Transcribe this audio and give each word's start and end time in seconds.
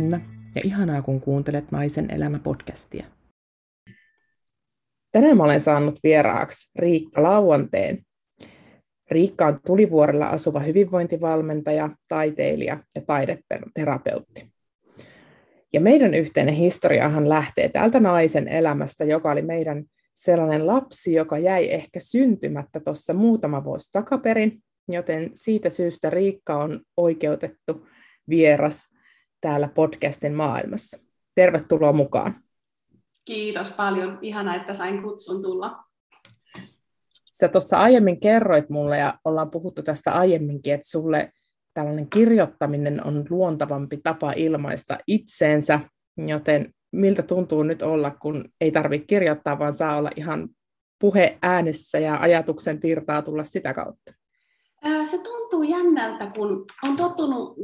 Minna 0.00 0.20
ja 0.54 0.60
ihanaa 0.64 1.02
kun 1.02 1.20
kuuntelet 1.20 1.70
Naisen 1.70 2.10
elämä-podcastia. 2.10 3.04
Tänään 5.12 5.36
mä 5.36 5.44
olen 5.44 5.60
saanut 5.60 6.00
vieraaksi 6.02 6.70
Riikka 6.78 7.22
Lauanteen. 7.22 7.98
Riikka 9.10 9.46
on 9.46 9.60
Tulivuorella 9.66 10.26
asuva 10.26 10.60
hyvinvointivalmentaja, 10.60 11.90
taiteilija 12.08 12.84
ja 12.94 13.02
taideterapeutti. 13.06 14.52
Ja 15.72 15.80
meidän 15.80 16.14
yhteinen 16.14 16.54
historiahan 16.54 17.28
lähtee 17.28 17.68
täältä 17.68 18.00
naisen 18.00 18.48
elämästä, 18.48 19.04
joka 19.04 19.30
oli 19.30 19.42
meidän 19.42 19.84
sellainen 20.14 20.66
lapsi, 20.66 21.12
joka 21.12 21.38
jäi 21.38 21.72
ehkä 21.72 22.00
syntymättä 22.00 22.80
tuossa 22.80 23.14
muutama 23.14 23.64
vuosi 23.64 23.92
takaperin, 23.92 24.62
joten 24.88 25.30
siitä 25.34 25.70
syystä 25.70 26.10
Riikka 26.10 26.56
on 26.56 26.80
oikeutettu 26.96 27.86
vieras 28.28 28.99
täällä 29.40 29.68
podcastin 29.68 30.34
maailmassa. 30.34 30.98
Tervetuloa 31.34 31.92
mukaan. 31.92 32.42
Kiitos 33.24 33.70
paljon. 33.70 34.18
Ihana, 34.20 34.54
että 34.54 34.74
sain 34.74 35.02
kutsun 35.02 35.42
tulla. 35.42 35.84
Sä 37.32 37.48
tuossa 37.48 37.78
aiemmin 37.78 38.20
kerroit 38.20 38.70
mulle, 38.70 38.98
ja 38.98 39.14
ollaan 39.24 39.50
puhuttu 39.50 39.82
tästä 39.82 40.12
aiemminkin, 40.12 40.74
että 40.74 40.90
sulle 40.90 41.32
tällainen 41.74 42.10
kirjoittaminen 42.10 43.06
on 43.06 43.24
luontavampi 43.30 43.96
tapa 43.96 44.32
ilmaista 44.32 44.98
itseensä, 45.06 45.80
joten 46.26 46.74
miltä 46.92 47.22
tuntuu 47.22 47.62
nyt 47.62 47.82
olla, 47.82 48.10
kun 48.10 48.44
ei 48.60 48.70
tarvitse 48.70 49.06
kirjoittaa, 49.06 49.58
vaan 49.58 49.74
saa 49.74 49.96
olla 49.96 50.10
ihan 50.16 50.48
puhe 50.98 51.38
äänessä 51.42 51.98
ja 51.98 52.16
ajatuksen 52.16 52.80
virtaa 52.82 53.22
tulla 53.22 53.44
sitä 53.44 53.74
kautta? 53.74 54.12
Se 54.82 55.22
tuntuu 55.22 55.62
jännältä, 55.62 56.26
kun 56.26 56.64
on 56.82 56.96
tottunut, 56.96 57.56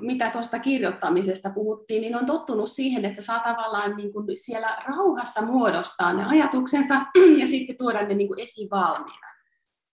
mitä 0.00 0.30
tuosta 0.30 0.58
kirjoittamisesta 0.58 1.50
puhuttiin, 1.50 2.02
niin 2.02 2.16
on 2.16 2.26
tottunut 2.26 2.70
siihen, 2.70 3.04
että 3.04 3.22
saa 3.22 3.38
tavallaan 3.40 3.96
niin 3.96 4.12
kuin 4.12 4.26
siellä 4.34 4.76
rauhassa 4.86 5.42
muodostaa 5.42 6.12
ne 6.12 6.24
ajatuksensa 6.24 6.94
ja 7.40 7.46
sitten 7.48 7.76
tuoda 7.78 8.02
ne 8.02 8.14
niin 8.14 8.28
kuin 8.28 8.40
esivalmiina. 8.40 9.28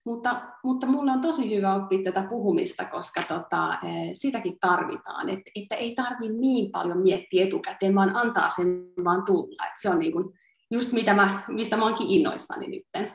Mutta, 0.04 0.42
mutta 0.64 0.86
mulle 0.86 1.12
on 1.12 1.20
tosi 1.20 1.56
hyvä 1.56 1.74
oppia 1.74 2.02
tätä 2.02 2.28
puhumista, 2.28 2.84
koska 2.84 3.22
tota, 3.22 3.78
sitäkin 4.14 4.58
tarvitaan. 4.60 5.28
Et, 5.28 5.40
että 5.54 5.74
ei 5.74 5.94
tarvitse 5.94 6.38
niin 6.38 6.72
paljon 6.72 6.98
miettiä 6.98 7.44
etukäteen, 7.44 7.94
vaan 7.94 8.16
antaa 8.16 8.50
sen 8.50 8.66
vaan 9.04 9.24
tulla. 9.24 9.66
Et 9.66 9.74
se 9.80 9.90
on 9.90 9.98
niin 9.98 10.12
kuin 10.12 10.24
just 10.70 10.92
mitä 10.92 11.14
mä, 11.14 11.42
mistä 11.48 11.76
mä 11.76 11.84
oonkin 11.84 12.10
innoissani 12.10 12.66
nyt. 12.66 13.10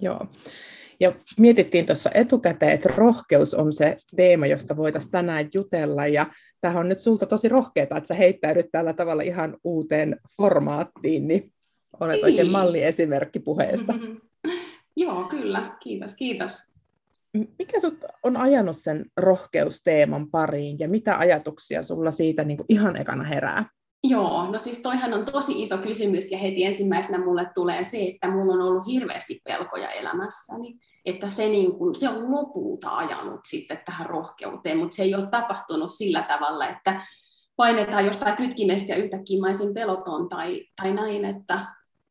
Joo. 0.00 0.26
Ja 1.00 1.12
mietittiin 1.38 1.86
tuossa 1.86 2.10
etukäteen, 2.14 2.72
että 2.72 2.88
rohkeus 2.96 3.54
on 3.54 3.72
se 3.72 3.96
teema, 4.16 4.46
josta 4.46 4.76
voitaisiin 4.76 5.10
tänään 5.10 5.48
jutella. 5.54 6.06
Ja 6.06 6.26
tämähän 6.60 6.80
on 6.80 6.88
nyt 6.88 6.98
sulta 6.98 7.26
tosi 7.26 7.48
rohkeaa, 7.48 7.84
että 7.96 8.08
sä 8.08 8.14
heittäydyt 8.14 8.66
tällä 8.72 8.92
tavalla 8.92 9.22
ihan 9.22 9.56
uuteen 9.64 10.20
formaattiin, 10.36 11.28
niin 11.28 11.52
olet 12.00 12.14
niin. 12.14 12.24
oikein 12.24 12.50
malliesimerkki 12.50 13.38
puheesta. 13.38 13.92
Mm-hmm. 13.92 14.20
Joo, 14.96 15.24
kyllä. 15.24 15.76
Kiitos, 15.80 16.14
kiitos. 16.14 16.76
Mikä 17.58 17.80
sut 17.80 18.04
on 18.22 18.36
ajanut 18.36 18.76
sen 18.76 19.04
rohkeusteeman 19.16 20.30
pariin 20.30 20.78
ja 20.78 20.88
mitä 20.88 21.18
ajatuksia 21.18 21.82
sulla 21.82 22.10
siitä 22.10 22.44
niin 22.44 22.56
kuin 22.56 22.66
ihan 22.68 23.00
ekana 23.00 23.24
herää? 23.24 23.64
Joo, 24.08 24.50
no 24.50 24.58
siis 24.58 24.82
toihan 24.82 25.14
on 25.14 25.24
tosi 25.24 25.62
iso 25.62 25.78
kysymys 25.78 26.30
ja 26.30 26.38
heti 26.38 26.64
ensimmäisenä 26.64 27.24
mulle 27.24 27.50
tulee 27.54 27.84
se, 27.84 27.98
että 28.02 28.30
mulla 28.30 28.52
on 28.52 28.60
ollut 28.60 28.86
hirveästi 28.86 29.40
pelkoja 29.44 29.90
elämässäni, 29.90 30.78
että 31.04 31.30
se, 31.30 31.48
niin 31.48 31.72
kuin, 31.72 31.94
se 31.94 32.08
on 32.08 32.32
lopulta 32.32 32.96
ajanut 32.96 33.40
sitten 33.48 33.82
tähän 33.84 34.06
rohkeuteen, 34.06 34.78
mutta 34.78 34.96
se 34.96 35.02
ei 35.02 35.14
ole 35.14 35.26
tapahtunut 35.30 35.92
sillä 35.92 36.22
tavalla, 36.22 36.68
että 36.68 37.00
painetaan 37.56 38.06
jostain 38.06 38.36
kytkimestä 38.36 38.92
ja 38.92 39.04
yhtäkkiä 39.04 39.40
mä 39.40 39.48
peloton 39.74 40.28
tai, 40.28 40.64
tai 40.82 40.92
näin, 40.92 41.24
että 41.24 41.66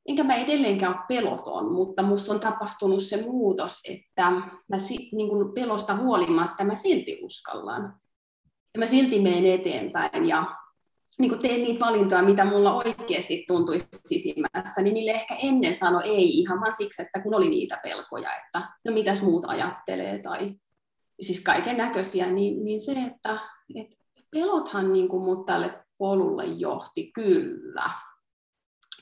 enkä 0.06 0.24
mä 0.24 0.36
edelleenkään 0.36 0.94
ole 0.94 1.06
peloton, 1.08 1.74
mutta 1.74 2.02
minussa 2.02 2.34
on 2.34 2.40
tapahtunut 2.40 3.04
se 3.04 3.22
muutos, 3.22 3.82
että 3.90 4.32
mä 4.68 4.78
niin 5.12 5.30
kuin 5.30 5.54
pelosta 5.54 5.96
huolimatta 5.96 6.64
mä 6.64 6.76
silti 6.76 7.20
uskallan. 7.22 8.00
Ja 8.74 8.80
mä 8.80 8.86
silti 8.86 9.20
menen 9.20 9.46
eteenpäin 9.46 10.26
ja 10.26 10.56
niin 11.20 11.30
kuin 11.30 11.42
teen 11.42 11.64
niitä 11.64 11.86
valintoja, 11.86 12.22
mitä 12.24 12.46
mulla 12.46 12.76
oikeasti 12.76 13.46
tuntuisi 13.48 13.88
sisimmässä, 14.06 14.82
niin 14.82 14.94
mille 14.94 15.12
ehkä 15.12 15.36
ennen 15.36 15.76
sano 15.76 16.02
ei 16.02 16.30
ihan 16.30 16.62
vaan 16.62 16.74
siksi, 16.74 17.02
että 17.02 17.22
kun 17.22 17.36
oli 17.36 17.50
niitä 17.50 17.80
pelkoja, 17.84 18.30
että 18.36 18.70
no 18.86 18.94
mitäs 18.94 19.22
muut 19.22 19.46
ajattelee 19.48 20.20
tai 20.20 20.56
siis 21.22 21.44
kaiken 21.44 21.78
näköisiä, 21.78 22.32
niin, 22.32 22.66
niin 22.66 22.80
se, 22.80 22.92
että, 22.92 23.40
että 23.76 23.96
pelothan 24.32 24.94
niin 24.94 25.08
kuin 25.08 25.24
mut 25.24 25.46
tälle 25.46 25.86
polulle 25.98 26.46
johti 26.46 27.12
kyllä. 27.12 27.90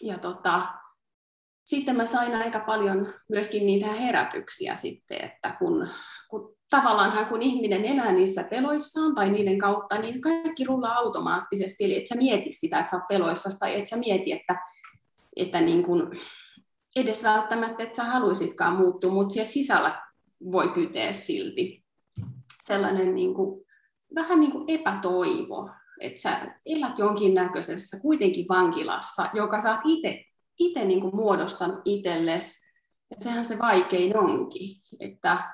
Ja 0.01 0.17
tota, 0.17 0.67
sitten 1.65 1.95
mä 1.95 2.05
sain 2.05 2.35
aika 2.35 2.59
paljon 2.59 3.13
myöskin 3.29 3.65
niitä 3.65 3.93
herätyksiä 3.93 4.75
sitten, 4.75 5.23
että 5.23 5.55
kun, 5.59 5.87
kun 6.29 6.55
tavallaan 6.77 7.25
kun 7.25 7.41
ihminen 7.41 7.85
elää 7.85 8.11
niissä 8.11 8.43
peloissaan 8.43 9.15
tai 9.15 9.29
niiden 9.29 9.57
kautta, 9.57 9.97
niin 9.97 10.21
kaikki 10.21 10.63
rullaa 10.63 10.95
automaattisesti, 10.95 11.83
eli 11.83 11.97
et 11.97 12.07
sä 12.07 12.15
mieti 12.15 12.51
sitä, 12.51 12.79
että 12.79 12.91
sä 12.91 12.97
oot 12.97 13.07
peloissa, 13.07 13.59
tai 13.59 13.79
et 13.79 13.87
sä 13.87 13.97
mieti, 13.97 14.31
että, 14.31 14.55
että 15.35 15.61
niin 15.61 15.83
kun, 15.83 16.11
edes 16.95 17.23
välttämättä, 17.23 17.83
että 17.83 17.95
sä 17.95 18.03
haluaisitkaan 18.03 18.77
muuttua, 18.77 19.11
mutta 19.11 19.33
siellä 19.33 19.51
sisällä 19.51 20.01
voi 20.51 20.67
kyteä 20.67 21.11
silti 21.11 21.83
sellainen 22.61 23.15
niin 23.15 23.33
kuin, 23.33 23.65
vähän 24.15 24.39
niin 24.39 24.51
kuin 24.51 24.65
epätoivo, 24.67 25.69
että 26.01 26.21
sä 26.21 26.55
elät 26.65 26.99
jonkinnäköisessä 26.99 27.99
kuitenkin 27.99 28.45
vankilassa, 28.49 29.25
joka 29.33 29.61
sä 29.61 29.71
oot 29.71 29.81
itse 29.85 30.25
itse 30.59 30.85
niin 30.85 31.15
muodostanut 31.15 31.81
itsellesi. 31.85 32.73
Ja 33.09 33.15
sehän 33.19 33.45
se 33.45 33.59
vaikein 33.59 34.17
onkin, 34.17 34.81
että, 34.99 35.53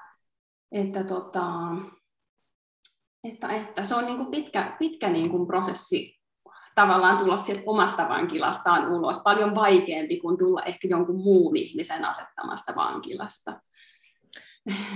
että, 0.72 1.04
tota, 1.04 1.48
että, 3.24 3.48
että 3.48 3.86
se 3.86 3.96
on 3.96 4.06
niin 4.06 4.18
kuin 4.18 4.32
pitkä, 4.32 4.76
pitkä 4.80 5.10
niin 5.10 5.30
kuin 5.30 5.48
prosessi 5.48 6.20
tavallaan 6.76 7.18
tulla 7.18 7.38
sieltä 7.38 7.64
omasta 7.66 8.10
vankilastaan 8.10 8.92
ulos. 8.92 9.20
Paljon 9.24 9.56
vaikeampi 9.56 10.20
kuin 10.20 10.38
tulla 10.38 10.62
ehkä 10.62 10.88
jonkun 10.88 11.24
muun 11.24 11.58
ihmisen 11.58 12.06
asettamasta 12.06 12.76
vankilasta. 12.76 13.62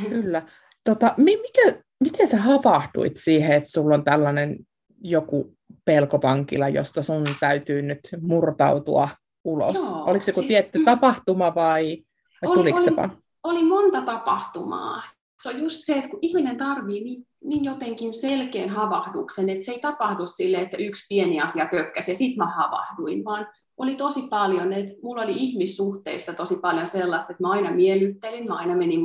Kyllä. 0.09 0.45
Tota, 0.83 1.13
mikä, 1.17 1.83
miten 2.03 2.27
sä 2.27 2.37
havahduit 2.37 3.17
siihen, 3.17 3.51
että 3.51 3.69
sulla 3.69 3.95
on 3.95 4.03
tällainen 4.03 4.57
joku 5.01 5.57
pelkopankila, 5.85 6.69
josta 6.69 7.03
sun 7.03 7.25
täytyy 7.39 7.81
nyt 7.81 7.99
murtautua 8.21 9.09
ulos? 9.43 9.75
Joo, 9.75 10.03
Oliko 10.05 10.25
se 10.25 10.31
joku 10.31 10.41
siis, 10.41 10.47
tietty 10.47 10.83
tapahtuma 10.85 11.55
vai, 11.55 11.97
vai 12.41 12.49
oli, 12.49 12.57
tuliko 12.57 12.77
oli, 12.77 12.85
se 12.85 12.95
vaan? 12.95 13.17
Oli 13.43 13.63
monta 13.63 14.01
tapahtumaa. 14.01 15.03
Se 15.43 15.49
on 15.49 15.59
just 15.59 15.85
se, 15.85 15.93
että 15.93 16.09
kun 16.09 16.19
ihminen 16.21 16.57
tarvii 16.57 17.03
niin, 17.03 17.27
niin 17.43 17.65
jotenkin 17.65 18.13
selkeän 18.13 18.69
havahduksen, 18.69 19.49
että 19.49 19.65
se 19.65 19.71
ei 19.71 19.79
tapahdu 19.79 20.27
sille, 20.27 20.57
että 20.57 20.77
yksi 20.77 21.05
pieni 21.09 21.41
asia 21.41 21.67
kökkäsi 21.67 22.11
ja 22.11 22.17
sitten 22.17 22.37
mä 22.37 22.55
havahduin, 22.55 23.25
vaan 23.25 23.47
oli 23.77 23.95
tosi 23.95 24.21
paljon, 24.29 24.73
että 24.73 24.93
mulla 25.03 25.21
oli 25.21 25.33
ihmissuhteissa 25.35 26.33
tosi 26.33 26.55
paljon 26.55 26.87
sellaista, 26.87 27.31
että 27.31 27.43
mä 27.43 27.51
aina 27.51 27.71
miellyttelin, 27.71 28.47
mä 28.47 28.55
aina 28.55 28.75
menin 28.75 28.99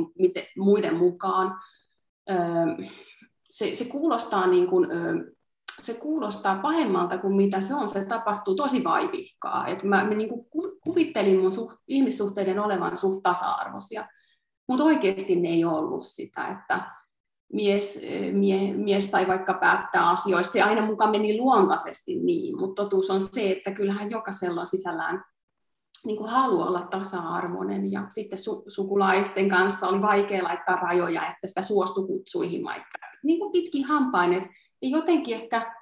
muiden 0.57 0.95
mukaan. 0.95 1.59
Se, 3.49 3.75
se 3.75 3.85
kuulostaa 3.85 4.47
niin 4.47 4.67
kuin, 4.67 4.87
se 5.81 5.93
kuulostaa 5.93 6.59
pahemmalta 6.61 7.17
kuin 7.17 7.35
mitä 7.35 7.61
se 7.61 7.75
on. 7.75 7.89
Se 7.89 8.05
tapahtuu 8.05 8.55
tosi 8.55 8.83
vaivihkaa. 8.83 9.67
Et 9.67 9.83
mä, 9.83 10.03
mä 10.03 10.13
niin 10.13 10.29
kuvittelin 10.83 11.39
mun 11.39 11.51
suht, 11.51 11.79
ihmissuhteiden 11.87 12.59
olevan 12.59 12.97
suht 12.97 13.23
tasa-arvoisia, 13.23 14.07
mutta 14.69 14.83
oikeasti 14.83 15.35
ne 15.35 15.49
ei 15.49 15.65
ollut 15.65 16.05
sitä, 16.05 16.47
että 16.47 16.81
mies, 17.53 18.05
mie, 18.31 18.73
mies 18.73 19.11
sai 19.11 19.27
vaikka 19.27 19.53
päättää 19.53 20.09
asioista. 20.09 20.53
Se 20.53 20.61
aina 20.61 20.85
mukaan 20.85 21.11
meni 21.11 21.37
luontaisesti 21.37 22.15
niin, 22.15 22.59
mutta 22.59 22.83
totuus 22.83 23.09
on 23.09 23.21
se, 23.21 23.51
että 23.51 23.71
kyllähän 23.71 24.11
jokaisella 24.11 24.61
on 24.61 24.67
sisällään 24.67 25.23
niin 26.05 26.17
kuin 26.17 26.29
halu 26.29 26.61
olla 26.61 26.87
tasa-arvoinen 26.91 27.91
ja 27.91 28.05
sitten 28.09 28.39
su- 28.39 28.63
sukulaisten 28.67 29.49
kanssa 29.49 29.87
oli 29.87 30.01
vaikea 30.01 30.43
laittaa 30.43 30.75
rajoja, 30.75 31.21
että 31.21 31.47
sitä 31.47 31.61
suostu 31.61 32.07
kutsuihin 32.07 32.63
vaikka 32.63 32.99
niin 33.23 33.39
kuin 33.39 33.51
pitkin 33.51 33.85
hampain, 33.85 34.33
että 34.33 34.49
jotenkin 34.81 35.35
ehkä 35.35 35.75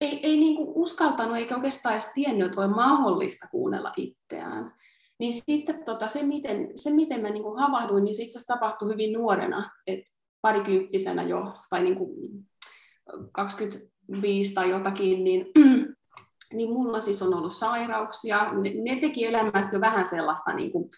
ei, 0.00 0.20
ei 0.22 0.36
niin 0.36 0.56
kuin 0.56 0.68
uskaltanut 0.74 1.36
eikä 1.36 1.54
oikeastaan 1.54 1.92
edes 1.92 2.12
tiennyt, 2.14 2.46
että 2.46 2.56
voi 2.56 2.68
mahdollista 2.68 3.48
kuunnella 3.50 3.92
itseään. 3.96 4.70
Niin 5.22 5.32
sitten 5.32 5.84
tota, 5.84 6.08
se, 6.08 6.22
miten, 6.22 6.72
se, 6.76 6.90
miten 6.90 7.20
mä 7.20 7.30
niin 7.30 7.42
kuin 7.42 7.58
havahduin, 7.58 8.04
niin 8.04 8.14
se 8.14 8.22
itse 8.22 8.38
asiassa 8.38 8.54
tapahtui 8.54 8.92
hyvin 8.92 9.12
nuorena, 9.12 9.70
että 9.86 10.12
parikymppisenä 10.40 11.22
jo, 11.22 11.52
tai 11.70 11.82
niin 11.82 11.96
kuin 11.96 12.10
25 13.32 14.54
tai 14.54 14.70
jotakin, 14.70 15.24
niin 15.24 15.46
niin 16.56 16.72
mulla 16.72 17.00
siis 17.00 17.22
on 17.22 17.34
ollut 17.34 17.54
sairauksia. 17.54 18.52
Ne, 18.52 18.72
ne 18.74 19.00
teki 19.00 19.26
elämästä 19.26 19.76
jo 19.76 19.80
vähän 19.80 20.06
sellaista 20.06 20.52
niin 20.52 20.72
kuin 20.72 20.90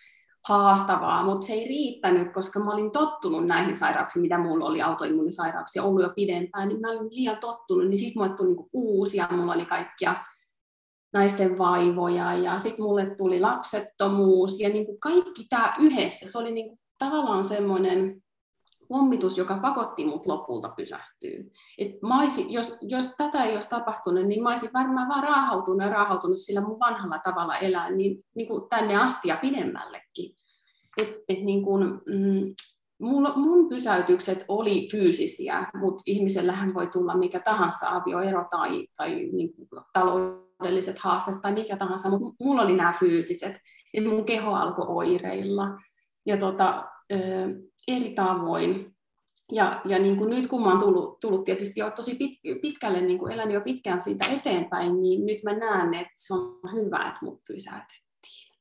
haastavaa, 0.49 1.25
mutta 1.25 1.47
se 1.47 1.53
ei 1.53 1.69
riittänyt, 1.69 2.33
koska 2.33 2.61
mä 2.61 2.73
olin 2.73 2.91
tottunut 2.91 3.47
näihin 3.47 3.77
sairauksiin, 3.77 4.23
mitä 4.23 4.39
mulla 4.39 4.67
oli 4.67 4.83
autoimmunisairauksia 4.83 5.83
ollut 5.83 6.03
jo 6.03 6.13
pidempään, 6.17 6.69
niin 6.69 6.81
mä 6.81 6.91
olin 6.91 7.11
liian 7.11 7.39
tottunut, 7.41 7.89
niin 7.89 7.99
sitten 7.99 8.23
mulle 8.23 8.37
tuli 8.37 8.49
niinku 8.49 8.69
uusia, 8.73 9.29
mulla 9.31 9.53
oli 9.53 9.67
kaikkia 9.67 10.15
naisten 11.15 11.59
vaivoja 11.59 12.35
ja 12.35 12.59
sitten 12.59 12.85
mulle 12.85 13.15
tuli 13.17 13.41
lapsettomuus 13.41 14.61
ja 14.61 14.69
niinku 14.69 14.99
kaikki 15.01 15.47
tämä 15.51 15.75
yhdessä, 15.79 16.33
se 16.33 16.39
oli 16.39 16.53
niinku 16.53 16.79
tavallaan 16.99 17.45
semmoinen 17.45 18.25
pommitus, 18.89 19.39
joka 19.39 19.59
pakotti 19.59 20.05
mut 20.05 20.27
lopulta 20.27 20.69
pysähtyä. 20.69 21.45
Et 21.79 22.03
mä 22.03 22.21
olisin, 22.21 22.53
jos, 22.53 22.79
jos 22.83 23.15
tätä 23.17 23.45
ei 23.45 23.55
olisi 23.55 23.69
tapahtunut, 23.71 24.27
niin 24.27 24.43
mä 24.43 24.51
olisin 24.51 24.71
varmaan 24.75 25.09
vaan 25.09 25.23
raahautunut 25.23 25.83
ja 25.83 25.89
raahautunut 25.89 26.39
sillä 26.39 26.61
mun 26.61 26.79
vanhalla 26.79 27.19
tavalla 27.19 27.59
elää 27.59 27.91
niin, 27.91 28.25
niin 28.35 28.49
kuin 28.49 28.69
tänne 28.69 28.97
asti 28.97 29.29
ja 29.29 29.37
pidemmällekin. 29.37 30.33
Et, 30.97 31.09
et 31.29 31.39
niin 31.39 31.65
kuin, 31.65 31.85
mm, 31.85 32.55
mulla, 32.99 33.33
mun 33.37 33.69
pysäytykset 33.69 34.45
oli 34.49 34.89
fyysisiä, 34.91 35.71
mutta 35.75 36.03
ihmisellähän 36.07 36.75
voi 36.75 36.87
tulla 36.87 37.17
mikä 37.17 37.41
tahansa 37.41 37.89
avioero 37.91 38.47
tai, 38.51 38.87
tai 38.97 39.29
niin 39.33 39.55
kuin 39.55 39.69
taloudelliset 40.59 40.99
haasteet 40.99 41.43
tai 41.43 41.53
mikä 41.53 41.77
tahansa, 41.77 42.11
mutta 42.11 42.45
mulla 42.45 42.63
oli 42.63 42.77
nämä 42.77 42.97
fyysiset, 43.01 43.57
että 43.95 44.11
mun 44.11 44.25
keho 44.25 44.55
alkoi 44.55 44.87
oireilla. 44.89 45.69
Ja 46.27 46.37
tota, 46.37 46.85
eri 47.89 48.15
tavoin. 48.15 48.95
Ja, 49.53 49.81
ja 49.85 49.99
niin 49.99 50.17
kuin 50.17 50.31
nyt 50.31 50.47
kun 50.47 50.63
mä 50.63 50.69
oon 50.69 50.79
tullut, 50.79 51.21
tullut 51.21 51.45
tietysti 51.45 51.81
jo 51.81 51.91
tosi 51.91 52.15
pit, 52.15 52.61
pitkälle, 52.63 53.01
niin 53.01 53.19
kuin 53.19 53.33
elän 53.33 53.51
jo 53.51 53.61
pitkään 53.61 54.01
siitä 54.01 54.27
eteenpäin, 54.27 55.03
niin 55.03 55.27
nyt 55.27 55.43
mä 55.43 55.53
näen, 55.53 55.95
että 55.95 56.13
se 56.15 56.35
on 56.35 56.61
hyvä, 56.73 57.09
että 57.09 57.19
mut 57.23 57.43
pysäytettiin. 57.47 58.55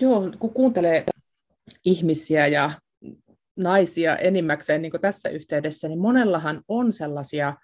Joo, 0.00 0.30
kun 0.38 0.52
kuuntelee 0.52 1.04
ihmisiä 1.84 2.46
ja 2.46 2.70
naisia 3.56 4.16
enimmäkseen 4.16 4.82
niin 4.82 4.90
kuin 4.90 5.00
tässä 5.00 5.28
yhteydessä, 5.28 5.88
niin 5.88 6.00
monellahan 6.00 6.62
on 6.68 6.92
sellaisia 6.92 7.54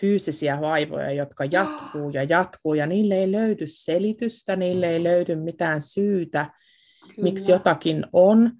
fyysisiä 0.00 0.60
vaivoja, 0.60 1.12
jotka 1.12 1.44
jatkuu 1.50 2.10
ja 2.10 2.22
jatkuu, 2.22 2.74
ja 2.74 2.86
niille 2.86 3.14
ei 3.14 3.32
löydy 3.32 3.64
selitystä, 3.66 4.56
niille 4.56 4.88
ei 4.88 5.02
löydy 5.02 5.36
mitään 5.36 5.80
syytä, 5.80 6.50
Kyllä. 7.00 7.14
miksi 7.22 7.52
jotakin 7.52 8.06
on. 8.12 8.52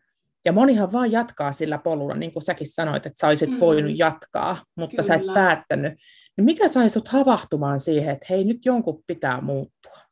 Ja 0.44 0.52
monihan 0.52 0.92
vaan 0.92 1.12
jatkaa 1.12 1.52
sillä 1.52 1.78
polulla, 1.78 2.14
niin 2.14 2.32
kuin 2.32 2.42
säkin 2.42 2.68
sanoit, 2.68 3.06
että 3.06 3.20
sä 3.20 3.26
olisit 3.26 3.50
mm. 3.50 3.60
voinut 3.60 3.98
jatkaa, 3.98 4.56
mutta 4.76 4.90
Kyllä. 4.90 5.02
sä 5.02 5.14
et 5.14 5.34
päättänyt. 5.34 5.92
Niin 6.36 6.44
mikä 6.44 6.68
sai 6.68 6.90
sut 6.90 7.08
havahtumaan 7.08 7.80
siihen, 7.80 8.14
että 8.14 8.26
hei, 8.30 8.44
nyt 8.44 8.64
jonkun 8.64 9.02
pitää 9.06 9.40
muuttua? 9.40 10.04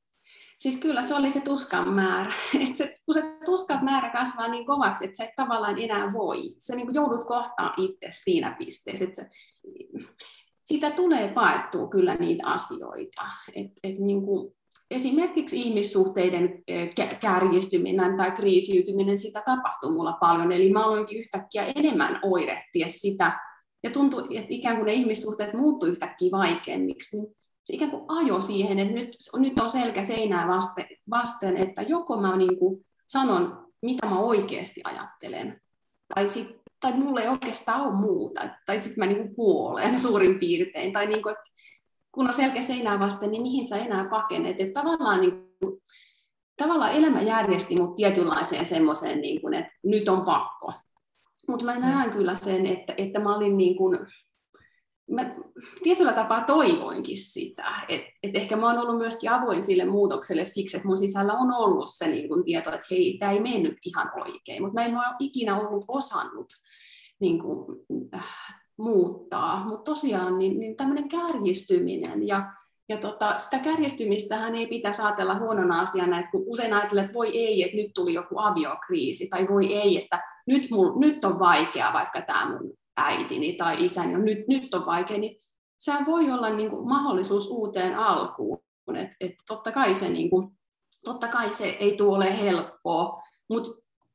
Siis 0.63 0.77
kyllä 0.77 1.03
se 1.03 1.15
oli 1.15 1.31
se 1.31 1.41
tuskan 1.41 1.89
määrä. 1.89 2.33
Et 2.69 2.77
se, 2.77 2.95
kun 3.05 3.15
se 3.15 3.23
tuskan 3.45 3.85
määrä 3.85 4.11
kasvaa 4.11 4.49
niin 4.49 4.67
kovaksi, 4.67 5.05
että 5.05 5.17
sä 5.17 5.25
et 5.25 5.37
tavallaan 5.37 5.79
enää 5.79 6.13
voi. 6.13 6.55
Sä 6.59 6.77
niin 6.77 6.95
joudut 6.95 7.25
kohtaan 7.25 7.75
itse 7.77 8.09
siinä 8.11 8.57
pisteessä. 8.59 9.05
Että 9.05 9.27
siitä 10.65 10.91
tulee 10.91 11.29
paettua 11.29 11.89
kyllä 11.89 12.15
niitä 12.15 12.47
asioita. 12.47 13.23
Et, 13.55 13.71
et 13.85 13.99
niin 13.99 14.27
kuin, 14.27 14.55
esimerkiksi 14.91 15.61
ihmissuhteiden 15.61 16.63
kärjistyminen 17.21 18.17
tai 18.17 18.31
kriisiytyminen, 18.31 19.19
sitä 19.19 19.43
tapahtuu 19.47 19.91
mulla 19.91 20.13
paljon. 20.13 20.53
Eli 20.53 20.73
mä 20.73 20.85
aloinkin 20.85 21.19
yhtäkkiä 21.19 21.73
enemmän 21.77 22.21
oirehtia 22.23 22.89
sitä, 22.89 23.39
ja 23.83 23.91
tuntui, 23.91 24.37
että 24.37 24.55
ikään 24.55 24.77
kuin 24.77 24.87
ne 24.87 24.93
ihmissuhteet 24.93 25.55
muuttu 25.55 25.87
yhtäkkiä 25.87 26.31
vaikeammiksi, 26.31 27.17
niin 27.17 27.37
se 27.65 27.75
ikään 27.75 27.91
kuin 27.91 28.05
ajo 28.09 28.41
siihen, 28.41 28.79
että 28.79 28.95
nyt, 28.95 29.17
nyt 29.37 29.61
on 29.61 29.71
selkä 29.71 30.05
seinää 30.05 30.49
vasten, 30.49 30.87
vasten 31.11 31.57
että 31.57 31.83
joko 31.83 32.21
mä 32.21 32.37
niin 32.37 32.59
kuin 32.59 32.87
sanon, 33.07 33.67
mitä 33.83 34.07
mä 34.07 34.19
oikeasti 34.19 34.81
ajattelen, 34.85 35.61
tai, 36.15 36.29
sit, 36.29 36.62
tai 36.83 36.93
mulla 36.93 37.21
ei 37.21 37.29
oikeastaan 37.29 37.81
ole 37.81 37.95
muuta, 37.95 38.49
tai 38.67 38.83
sitten 38.83 38.99
mä 38.99 39.07
niin 39.07 39.23
kuin 39.23 39.35
kuolen 39.35 39.99
suurin 40.09 40.39
piirtein, 40.39 40.93
tai 40.93 41.07
niin 41.07 41.23
kuin, 41.23 41.33
että 41.33 41.51
kun 42.13 42.27
on 42.27 42.33
selkeä 42.33 42.63
seinää 42.63 42.99
vasten, 42.99 43.31
niin 43.31 43.43
mihin 43.43 43.69
sä 43.69 43.77
enää 43.77 44.09
pakenet. 44.09 44.57
Että 44.59 44.81
tavallaan, 44.81 45.21
niin 45.21 45.33
kuin, 45.61 45.83
tavallaan 46.57 46.93
elämä 46.93 47.21
järjesti 47.23 47.77
mut 47.81 47.97
tietynlaiseen 47.97 48.67
semmoiseen, 48.67 49.21
niin 49.21 49.41
kuin, 49.41 49.55
että 49.55 49.73
nyt 49.83 50.09
on 50.09 50.25
pakko. 50.25 50.73
Mutta 51.49 51.65
mä 51.65 51.79
näen 51.79 52.11
kyllä 52.11 52.35
sen, 52.35 52.67
että, 52.67 52.95
että 52.97 53.21
mä 53.21 53.37
olin 53.37 53.57
niin 53.57 53.77
kuin, 53.77 53.99
mä 55.11 55.35
tietyllä 55.83 56.13
tapaa 56.13 56.45
toivoinkin 56.45 57.19
sitä, 57.19 57.73
että 57.89 58.11
et 58.23 58.37
ehkä 58.37 58.57
mä 58.57 58.67
oon 58.67 58.79
ollut 58.79 58.99
myöskin 58.99 59.31
avoin 59.31 59.65
sille 59.65 59.85
muutokselle 59.85 60.45
siksi, 60.45 60.77
että 60.77 60.89
mun 60.89 60.99
sisällä 60.99 61.33
on 61.33 61.53
ollut 61.55 61.91
se 61.91 62.07
niin 62.07 62.29
kun 62.29 62.45
tieto, 62.45 62.73
että 62.73 62.87
hei, 62.91 63.17
tämä 63.19 63.33
ei 63.33 63.41
mennyt 63.41 63.79
ihan 63.87 64.11
oikein, 64.21 64.63
mutta 64.63 64.81
mä 64.81 64.87
en 64.87 64.97
ole 64.97 65.17
ikinä 65.19 65.61
ollut 65.61 65.85
osannut 65.89 66.47
niin 67.21 67.39
kun, 67.39 67.67
äh, 68.15 68.63
muuttaa. 68.77 69.65
Mutta 69.65 69.91
tosiaan 69.91 70.39
niin, 70.39 70.61
niin 70.61 70.77
tämmöinen 70.77 71.09
kärjistyminen 71.09 72.27
ja, 72.29 72.53
ja 72.89 72.97
tota, 72.97 73.39
sitä 73.39 73.59
kärjistymistähän 73.59 74.55
ei 74.55 74.67
pitäisi 74.67 75.03
ajatella 75.03 75.39
huonona 75.39 75.81
asiana, 75.81 76.19
että 76.19 76.31
kun 76.31 76.45
usein 76.47 76.73
ajatellaan, 76.73 77.05
että 77.05 77.15
voi 77.15 77.39
ei, 77.39 77.63
että 77.63 77.77
nyt 77.77 77.91
tuli 77.95 78.15
joku 78.15 78.39
aviokriisi, 78.39 79.29
tai 79.29 79.49
voi 79.49 79.75
ei, 79.75 80.03
että 80.03 80.23
nyt, 80.47 80.71
mul, 80.71 80.99
nyt 80.99 81.25
on 81.25 81.39
vaikea 81.39 81.93
vaikka 81.93 82.23
tämä 82.23 82.51
mun 82.51 82.73
äitini 82.97 83.53
tai 83.53 83.85
isäni 83.85 84.15
on 84.15 84.25
nyt, 84.25 84.49
nyt 84.49 84.75
on 84.75 84.87
vaikea, 84.87 85.19
niin 85.19 85.37
se 85.79 85.93
voi 86.07 86.31
olla 86.31 86.51
niin 86.51 86.71
kuin 86.71 86.89
mahdollisuus 86.89 87.47
uuteen 87.47 87.99
alkuun. 87.99 88.59
että 88.97 89.17
et 89.21 89.33
totta, 89.47 89.73
kai 89.73 89.95
se, 89.95 90.09
niin 90.09 90.31
kuin, 90.31 90.49
totta 91.05 91.29
kai 91.29 91.53
se 91.53 91.67
ei 91.67 91.97
tule 91.97 92.17
ole 92.17 92.43
helppoa, 92.43 93.23
mutta 93.49 93.71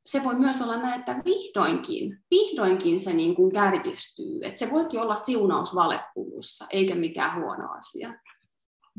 se 0.06 0.24
voi 0.24 0.34
myös 0.34 0.62
olla 0.62 0.76
näin, 0.76 1.00
että 1.00 1.22
vihdoinkin, 1.24 2.18
vihdoinkin 2.30 3.00
se 3.00 3.12
niin 3.12 3.34
kuin 3.34 3.52
kärjistyy. 3.52 4.40
Että 4.42 4.58
se 4.58 4.70
voikin 4.70 5.00
olla 5.00 5.16
siunaus 5.16 5.74
valekulussa, 5.74 6.66
eikä 6.70 6.94
mikään 6.94 7.42
huono 7.42 7.72
asia. 7.72 8.14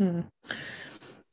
Hmm. 0.04 0.24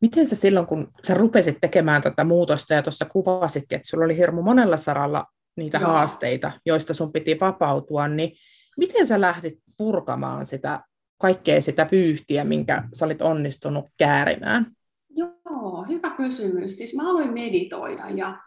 Miten 0.01 0.27
sä 0.27 0.35
silloin, 0.35 0.67
kun 0.67 0.93
sä 1.07 1.15
rupesit 1.15 1.59
tekemään 1.61 2.03
tätä 2.03 2.25
muutosta 2.25 2.75
ja 2.75 2.83
tuossa 2.83 3.05
kuvasitkin, 3.05 3.77
että 3.77 3.89
sulla 3.89 4.05
oli 4.05 4.17
hirmu 4.17 4.43
monella 4.43 4.77
saralla 4.77 5.25
niitä 5.57 5.79
Joo. 5.79 5.91
haasteita, 5.91 6.53
joista 6.67 6.95
sun 6.95 7.13
piti 7.13 7.41
vapautua, 7.41 8.09
niin 8.09 8.33
miten 8.77 9.07
sä 9.07 9.21
lähdit 9.21 9.59
purkamaan 9.77 10.47
sitä 10.47 10.81
kaikkea 11.19 11.63
sitä 11.63 11.87
vyyhtiä, 11.93 12.45
minkä 12.45 12.83
sä 12.93 13.05
olit 13.05 13.23
onnistunut 13.23 13.85
käärimään? 13.99 14.67
Joo, 15.11 15.85
hyvä 15.89 16.11
kysymys. 16.11 16.79
Siis 16.79 16.97
mä 16.97 17.11
aloin 17.11 17.33
meditoida 17.33 18.09
ja 18.09 18.39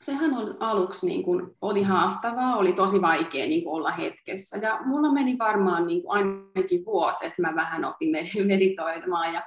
sehän 0.00 0.34
on 0.34 0.56
aluksi 0.60 1.06
niin 1.06 1.22
kuin, 1.22 1.56
oli 1.60 1.82
haastavaa, 1.82 2.56
oli 2.56 2.72
tosi 2.72 3.02
vaikea 3.02 3.46
niin 3.46 3.64
kuin 3.64 3.74
olla 3.74 3.90
hetkessä. 3.90 4.56
Ja 4.62 4.80
mulla 4.84 5.12
meni 5.12 5.38
varmaan 5.38 5.86
niin 5.86 6.02
kuin, 6.02 6.18
ainakin 6.18 6.84
vuosi, 6.84 7.26
että 7.26 7.42
mä 7.42 7.54
vähän 7.54 7.84
opin 7.84 8.10
meditoimaan. 8.46 9.34
Ja 9.34 9.42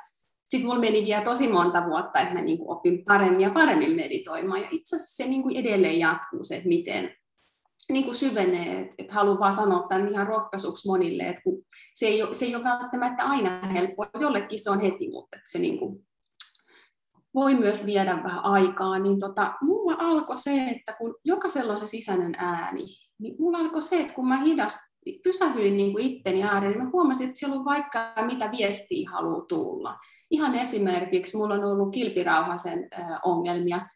sitten 0.50 0.68
mulla 0.68 0.80
meni 0.80 1.06
vielä 1.06 1.24
tosi 1.24 1.48
monta 1.48 1.86
vuotta, 1.86 2.20
että 2.20 2.34
mä 2.34 2.42
niin 2.42 2.60
opin 2.62 3.06
paremmin 3.06 3.42
ja 3.42 3.50
paremmin 3.50 3.96
meditoimaan. 3.96 4.62
Ja 4.62 4.68
itse 4.72 4.96
asiassa 4.96 5.24
se 5.24 5.30
niin 5.30 5.56
edelleen 5.56 6.00
jatkuu 6.00 6.44
se, 6.44 6.56
että 6.56 6.70
miten 6.70 7.16
niin 7.90 8.04
kuin 8.06 8.16
syvenee. 8.16 8.80
Että, 8.80 8.96
että 8.98 9.14
haluan 9.14 9.40
vaan 9.40 9.54
sanoa 9.54 9.88
tämän 9.90 10.08
ihan 10.08 10.28
rohkaisuksi 10.28 10.88
monille, 10.88 11.24
että 11.30 11.42
kun 11.42 11.64
se, 11.94 12.06
ei 12.06 12.24
ole, 12.24 12.34
se 12.34 12.46
ei 12.46 12.56
ole 12.56 12.64
välttämättä 12.64 13.24
aina 13.24 13.68
helppoa. 13.68 14.10
Jollekin 14.20 14.64
se 14.64 14.70
on 14.70 14.80
heti, 14.80 15.10
mutta 15.10 15.38
että 15.38 15.52
se 15.52 15.60
niin 15.60 15.80
kuin, 15.80 16.08
voi 17.34 17.56
myös 17.56 17.86
viedä 17.86 18.24
vähän 18.24 18.46
aikaa, 18.46 19.00
niin 19.00 19.20
tota, 19.20 19.54
mulla 19.62 19.96
alkoi 20.00 20.38
se, 20.38 20.68
että 20.70 20.94
kun 20.94 21.16
jokaisella 21.24 21.74
on 21.74 21.80
se 21.80 21.88
sisäinen 21.88 22.36
ääni, 22.38 22.86
niin 23.20 23.36
mulla 23.40 23.58
alkoi 23.58 23.82
se, 23.82 24.02
että 24.02 24.14
kun 24.14 24.28
mä 24.28 24.44
hidast, 24.44 24.78
pysähdyin 25.24 25.78
niin 25.78 25.92
kuin 25.92 26.06
itteni 26.06 26.44
ääreen, 26.44 26.74
niin 26.74 26.84
mä 26.84 26.90
huomasin, 26.94 27.28
että 27.28 27.40
siellä 27.40 27.56
on 27.56 27.66
vaikka 27.66 28.14
mitä 28.26 28.52
viestiä 28.52 29.10
haluaa 29.10 29.46
tulla. 29.46 29.98
Ihan 30.32 30.56
esimerkiksi 30.56 31.38
mulla 31.38 31.54
on 31.54 31.64
ollut 31.64 31.94
kilpirauhasen 31.94 32.90
ongelmia, 33.24 33.90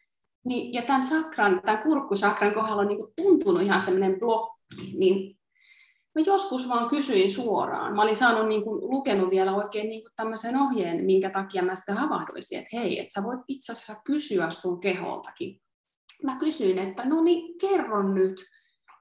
niin, 0.44 0.72
ja 0.72 0.82
tämän 0.82 1.04
sakran, 1.04 1.62
tämän 1.64 1.82
kurkkusakran 1.82 2.54
kohdalla 2.54 2.82
on 2.82 2.88
niin 2.88 2.98
kuin 2.98 3.12
tuntunut 3.16 3.62
ihan 3.62 3.80
semmoinen 3.80 4.18
blokki, 4.18 4.96
niin 4.98 5.38
mä 6.14 6.22
joskus 6.26 6.68
vaan 6.68 6.90
kysyin 6.90 7.30
suoraan. 7.30 7.96
Mä 7.96 8.02
olin 8.02 8.16
saanut 8.16 8.48
niin 8.48 8.64
kuin, 8.64 8.90
lukenut 8.90 9.30
vielä 9.30 9.54
oikein 9.54 9.88
niin 9.88 10.02
kuin 10.02 10.12
tämmöisen 10.16 10.56
ohjeen, 10.56 11.04
minkä 11.04 11.30
takia 11.30 11.62
mä 11.62 11.74
sitten 11.74 11.96
havahduisin, 11.96 12.58
että 12.58 12.76
hei, 12.76 13.00
että 13.00 13.20
sä 13.20 13.26
voit 13.26 13.40
itse 13.48 13.72
asiassa 13.72 14.02
kysyä 14.04 14.50
sun 14.50 14.80
keholtakin. 14.80 15.60
Mä 16.22 16.36
kysyin, 16.38 16.78
että 16.78 17.04
no 17.04 17.22
niin, 17.22 17.58
kerro 17.58 18.02
nyt, 18.12 18.44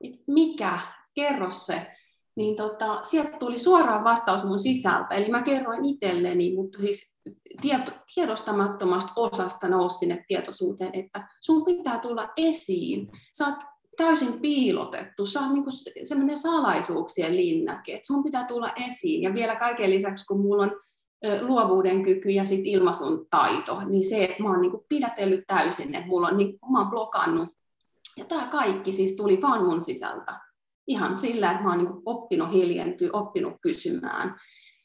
että 0.03 0.23
mikä, 0.27 0.79
kerro 1.15 1.51
se. 1.51 1.91
Niin 2.35 2.55
tota, 2.55 2.99
sieltä 3.03 3.37
tuli 3.37 3.59
suoraan 3.59 4.03
vastaus 4.03 4.43
mun 4.43 4.59
sisältä, 4.59 5.15
eli 5.15 5.29
mä 5.29 5.41
kerroin 5.41 5.85
itselleni, 5.85 6.55
mutta 6.55 6.79
siis 6.79 7.15
tieto, 7.61 7.91
tiedostamattomasta 8.15 9.13
osasta 9.15 9.67
nousi 9.67 9.97
sinne 9.97 10.25
tietoisuuteen, 10.27 10.95
että 10.95 11.27
sun 11.41 11.65
pitää 11.65 11.99
tulla 11.99 12.29
esiin. 12.37 13.11
Sä 13.37 13.45
oot 13.45 13.55
täysin 13.97 14.41
piilotettu. 14.41 15.25
Se 15.25 15.39
on 15.39 15.53
niin 15.53 16.07
semmoinen 16.07 16.37
salaisuuksien 16.37 17.37
linnake, 17.37 17.93
että 17.93 18.07
sun 18.07 18.23
pitää 18.23 18.45
tulla 18.47 18.73
esiin. 18.87 19.23
Ja 19.23 19.33
vielä 19.33 19.55
kaiken 19.55 19.89
lisäksi, 19.89 20.25
kun 20.25 20.41
mulla 20.41 20.63
on 20.63 20.71
luovuuden 21.41 22.03
kyky 22.03 22.29
ja 22.29 22.43
sit 22.43 22.61
ilmaisun 22.63 23.27
taito, 23.29 23.81
niin 23.85 24.09
se, 24.09 24.23
että 24.23 24.43
mä 24.43 24.49
oon 24.49 24.61
niin 24.61 24.71
pidätellyt 24.89 25.43
täysin, 25.47 25.95
että 25.95 26.07
mulla 26.07 26.27
on, 26.27 26.37
niin, 26.37 26.59
mä 26.71 26.79
oon 26.79 26.89
blokannut 26.89 27.49
Ja 28.17 28.25
tämä 28.25 28.47
kaikki 28.47 28.93
siis 28.93 29.15
tuli 29.15 29.41
vaan 29.41 29.65
mun 29.65 29.81
sisältä. 29.81 30.39
Ihan 30.87 31.17
sillä, 31.17 31.51
että 31.51 31.63
mä 31.63 31.69
oon 31.69 31.77
niin 31.77 32.01
oppinut 32.05 32.51
hiljentyä, 32.51 33.09
oppinut 33.13 33.53
kysymään. 33.61 34.35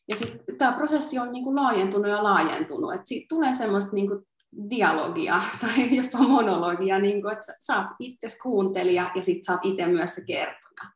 Ja 0.08 0.16
sitten 0.16 0.56
tämä 0.58 0.72
prosessi 0.72 1.18
on 1.18 1.32
niin 1.32 1.44
kuin 1.44 1.56
laajentunut 1.56 2.10
ja 2.10 2.22
laajentunut. 2.22 2.94
Että 2.94 3.06
siitä 3.06 3.26
tulee 3.28 3.54
semmoista 3.54 3.92
niin 3.92 4.08
kuin 4.08 4.22
dialogia 4.70 5.42
tai 5.60 5.96
jopa 5.96 6.18
monologia, 6.18 6.98
niin 6.98 7.22
kuin, 7.22 7.32
että 7.32 7.52
sä 7.60 7.76
oot 7.76 7.86
itse 7.98 8.28
kuuntelija 8.42 9.10
ja 9.14 9.22
sitten 9.22 9.44
sä 9.44 9.52
oot 9.52 9.60
itse 9.64 9.86
myös 9.86 10.14
se 10.14 10.22
kertoja. 10.26 10.90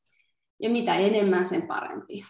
Ja 0.62 0.71
mitä 0.71 0.94
enemmän, 0.94 1.49
sen 1.49 1.62
parempi. 1.62 2.25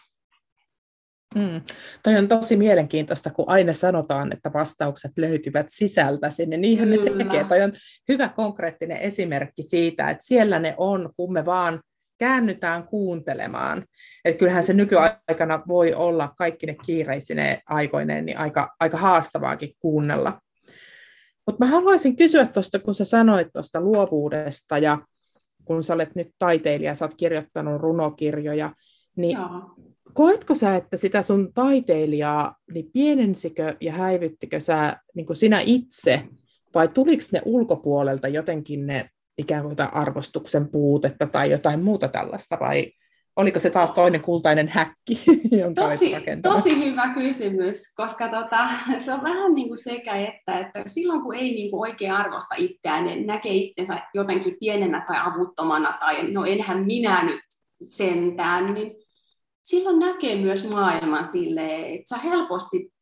Mm. 1.35 1.63
Toi 2.03 2.17
on 2.17 2.29
tosi 2.29 2.57
mielenkiintoista, 2.57 3.31
kun 3.31 3.45
aina 3.49 3.73
sanotaan, 3.73 4.33
että 4.33 4.53
vastaukset 4.53 5.13
löytyvät 5.17 5.67
sisältä 5.69 6.31
sinne. 6.31 6.57
Niinhän 6.57 6.89
Kyllä. 6.89 7.11
ne 7.11 7.25
tekee. 7.25 7.45
Toi 7.45 7.63
on 7.63 7.73
hyvä 8.09 8.29
konkreettinen 8.29 8.97
esimerkki 8.97 9.63
siitä, 9.63 10.11
että 10.11 10.25
siellä 10.25 10.59
ne 10.59 10.75
on, 10.77 11.11
kun 11.17 11.33
me 11.33 11.45
vaan 11.45 11.81
käännytään 12.23 12.85
kuuntelemaan. 12.85 13.85
Että 14.25 14.39
kyllähän 14.39 14.63
se 14.63 14.73
nykyaikana 14.73 15.63
voi 15.69 15.95
olla 15.95 16.35
kaikki 16.39 16.67
ne 16.67 16.77
kiireisine 16.87 17.61
aikoineen 17.67 18.27
niin 18.27 18.39
aika, 18.39 18.69
aika 18.81 18.97
haastavaakin 18.97 19.73
kuunnella. 19.79 20.41
Mutta 21.47 21.65
mä 21.65 21.67
haluaisin 21.67 22.17
kysyä 22.17 22.47
tuosta, 22.47 22.79
kun 22.79 22.95
sä 22.95 23.05
sanoit 23.05 23.49
tuosta 23.53 23.81
luovuudesta 23.81 24.79
ja 24.79 24.99
kun 25.65 25.83
sä 25.83 25.95
olet 25.95 26.15
nyt 26.15 26.29
taiteilija, 26.39 26.95
sä 26.95 27.05
oot 27.05 27.15
kirjoittanut 27.15 27.83
runokirjoja, 27.83 28.75
niin 29.17 29.37
Joo. 29.37 29.75
koetko 30.13 30.55
sä, 30.55 30.77
että 30.77 30.97
sitä 30.97 31.23
sun 31.23 31.53
taiteilijaa, 31.55 32.57
niin 32.75 32.91
pienensikö 32.93 33.77
ja 33.81 33.93
häivyttikö 33.93 34.61
sä 34.61 34.97
niin 35.15 35.37
sinä 35.37 35.61
itse, 35.61 36.23
vai 36.75 36.89
tuliko 36.89 37.23
ne 37.33 37.43
ulkopuolelta 37.45 38.29
jotenkin 38.29 38.87
ne 38.87 39.11
ikään 39.39 39.63
kuin 39.63 39.77
arvostuksen 39.93 40.69
puutetta 40.69 41.27
tai 41.27 41.51
jotain 41.51 41.85
muuta 41.85 42.09
tällaista, 42.09 42.57
vai 42.61 42.93
oliko 43.37 43.59
se 43.59 43.71
taas 43.71 43.91
toinen 43.91 44.21
kultainen 44.21 44.69
häkki, 44.69 45.21
jonka 45.63 45.83
tosi, 45.83 46.15
tosi 46.43 46.85
hyvä 46.85 47.15
kysymys, 47.15 47.95
koska 47.97 48.29
tota, 48.29 48.69
se 48.99 49.13
on 49.13 49.23
vähän 49.23 49.55
niin 49.55 49.69
kuin 49.69 49.79
sekä 49.79 50.17
että, 50.17 50.59
että 50.59 50.83
silloin 50.87 51.23
kun 51.23 51.35
ei 51.35 51.51
niin 51.51 51.71
kuin 51.71 51.91
oikein 51.91 52.13
arvosta 52.13 52.55
itseään, 52.59 53.05
niin 53.05 53.27
näkee 53.27 53.53
itsensä 53.53 54.03
jotenkin 54.15 54.57
pienenä 54.61 55.05
tai 55.07 55.17
avuttomana 55.21 55.97
tai 56.01 56.33
no 56.33 56.45
enhän 56.45 56.87
minä 56.87 57.25
nyt 57.25 57.41
sentään, 57.85 58.75
niin 58.75 58.93
silloin 59.63 59.99
näkee 59.99 60.37
myös 60.37 60.69
maailman 60.69 61.27
silleen, 61.27 61.95
että 61.95 62.17
sä 62.17 62.23
helposti 62.23 62.93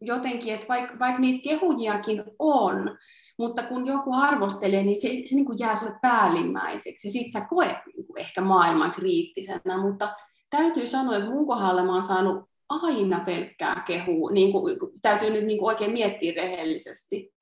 jotenkin, 0.00 0.54
että 0.54 0.68
vaikka, 0.68 0.98
vaikka 0.98 1.20
niitä 1.20 1.48
kehujiakin 1.48 2.24
on, 2.38 2.98
mutta 3.38 3.62
kun 3.62 3.86
joku 3.86 4.14
arvostelee, 4.14 4.82
niin 4.82 5.02
se, 5.02 5.08
se 5.08 5.34
niin 5.34 5.44
kuin 5.44 5.58
jää 5.58 5.76
sulle 5.76 5.98
päällimmäiseksi 6.02 7.08
ja 7.08 7.12
sit 7.12 7.32
sä 7.32 7.46
koet 7.50 7.76
niin 7.86 8.06
kuin 8.06 8.20
ehkä 8.20 8.40
maailman 8.40 8.92
kriittisenä, 8.92 9.82
mutta 9.82 10.14
täytyy 10.50 10.86
sanoa, 10.86 11.16
että 11.16 11.30
mun 11.30 11.46
kohdalla 11.46 11.84
mä 11.84 11.92
oon 11.92 12.02
saanut 12.02 12.48
aina 12.68 13.20
pelkkää 13.20 13.82
kehua, 13.86 14.30
niin 14.30 14.52
kuin, 14.52 14.76
täytyy 15.02 15.30
nyt 15.30 15.44
niin 15.44 15.58
kuin 15.58 15.68
oikein 15.68 15.92
miettiä 15.92 16.32
rehellisesti. 16.36 17.34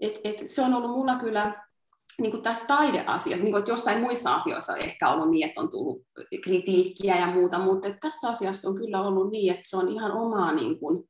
Et, 0.00 0.20
et 0.24 0.42
se 0.46 0.62
on 0.62 0.74
ollut 0.74 0.90
mulla 0.90 1.14
kyllä 1.14 1.64
niin 2.20 2.30
kuin 2.30 2.42
tässä 2.42 2.66
taideasiassa, 2.66 3.44
niin 3.44 3.52
kuin, 3.52 3.58
että 3.58 3.70
jossain 3.70 4.00
muissa 4.00 4.34
asioissa 4.34 4.76
ehkä 4.76 5.10
ollut 5.10 5.30
niin, 5.30 5.48
että 5.48 5.60
on 5.60 5.70
tullut 5.70 6.02
kritiikkiä 6.44 7.18
ja 7.18 7.26
muuta, 7.26 7.58
mutta 7.58 7.88
tässä 8.00 8.28
asiassa 8.28 8.68
on 8.68 8.76
kyllä 8.76 9.02
ollut 9.02 9.30
niin, 9.30 9.52
että 9.52 9.62
se 9.66 9.76
on 9.76 9.88
ihan 9.88 10.12
omaa 10.12 10.52
niin 10.52 10.78
kuin, 10.78 11.04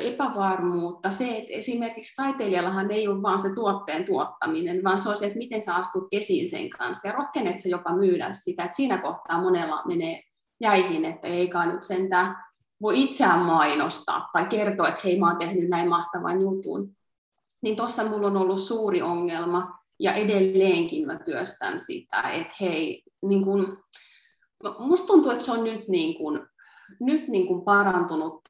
epävarmuutta. 0.00 1.10
Se, 1.10 1.36
että 1.36 1.52
esimerkiksi 1.52 2.16
taiteilijallahan 2.16 2.90
ei 2.90 3.08
ole 3.08 3.22
vain 3.22 3.38
se 3.38 3.54
tuotteen 3.54 4.04
tuottaminen, 4.04 4.84
vaan 4.84 4.98
se 4.98 5.08
on 5.08 5.16
se, 5.16 5.26
että 5.26 5.38
miten 5.38 5.62
sä 5.62 5.74
astut 5.74 6.08
esiin 6.12 6.48
sen 6.48 6.70
kanssa 6.70 7.08
ja 7.08 7.14
rohkenet 7.14 7.60
sä 7.60 7.68
jopa 7.68 7.96
myydä 7.96 8.32
sitä. 8.32 8.64
Että 8.64 8.76
siinä 8.76 8.98
kohtaa 8.98 9.42
monella 9.42 9.82
menee 9.86 10.22
jäihin, 10.60 11.04
että 11.04 11.28
eikä 11.28 11.66
nyt 11.66 11.82
sentään 11.82 12.36
voi 12.82 13.02
itseään 13.02 13.40
mainostaa 13.40 14.28
tai 14.32 14.44
kertoa, 14.44 14.88
että 14.88 15.00
hei 15.04 15.18
mä 15.18 15.28
oon 15.28 15.38
tehnyt 15.38 15.68
näin 15.68 15.88
mahtavan 15.88 16.40
jutun. 16.40 16.96
Niin 17.62 17.76
tuossa 17.76 18.04
mulla 18.04 18.26
on 18.26 18.36
ollut 18.36 18.60
suuri 18.60 19.02
ongelma 19.02 19.78
ja 19.98 20.12
edelleenkin 20.12 21.06
mä 21.06 21.18
työstän 21.18 21.80
sitä, 21.80 22.22
että 22.22 22.54
hei, 22.60 23.02
niin 23.22 23.44
kun, 23.44 23.78
musta 24.78 25.06
tuntuu, 25.06 25.32
että 25.32 25.44
se 25.44 25.52
on 25.52 25.64
nyt 25.64 25.88
niin 25.88 26.18
kun 26.18 26.49
nyt 27.00 27.28
niin 27.28 27.46
kuin 27.46 27.64
parantunut 27.64 28.40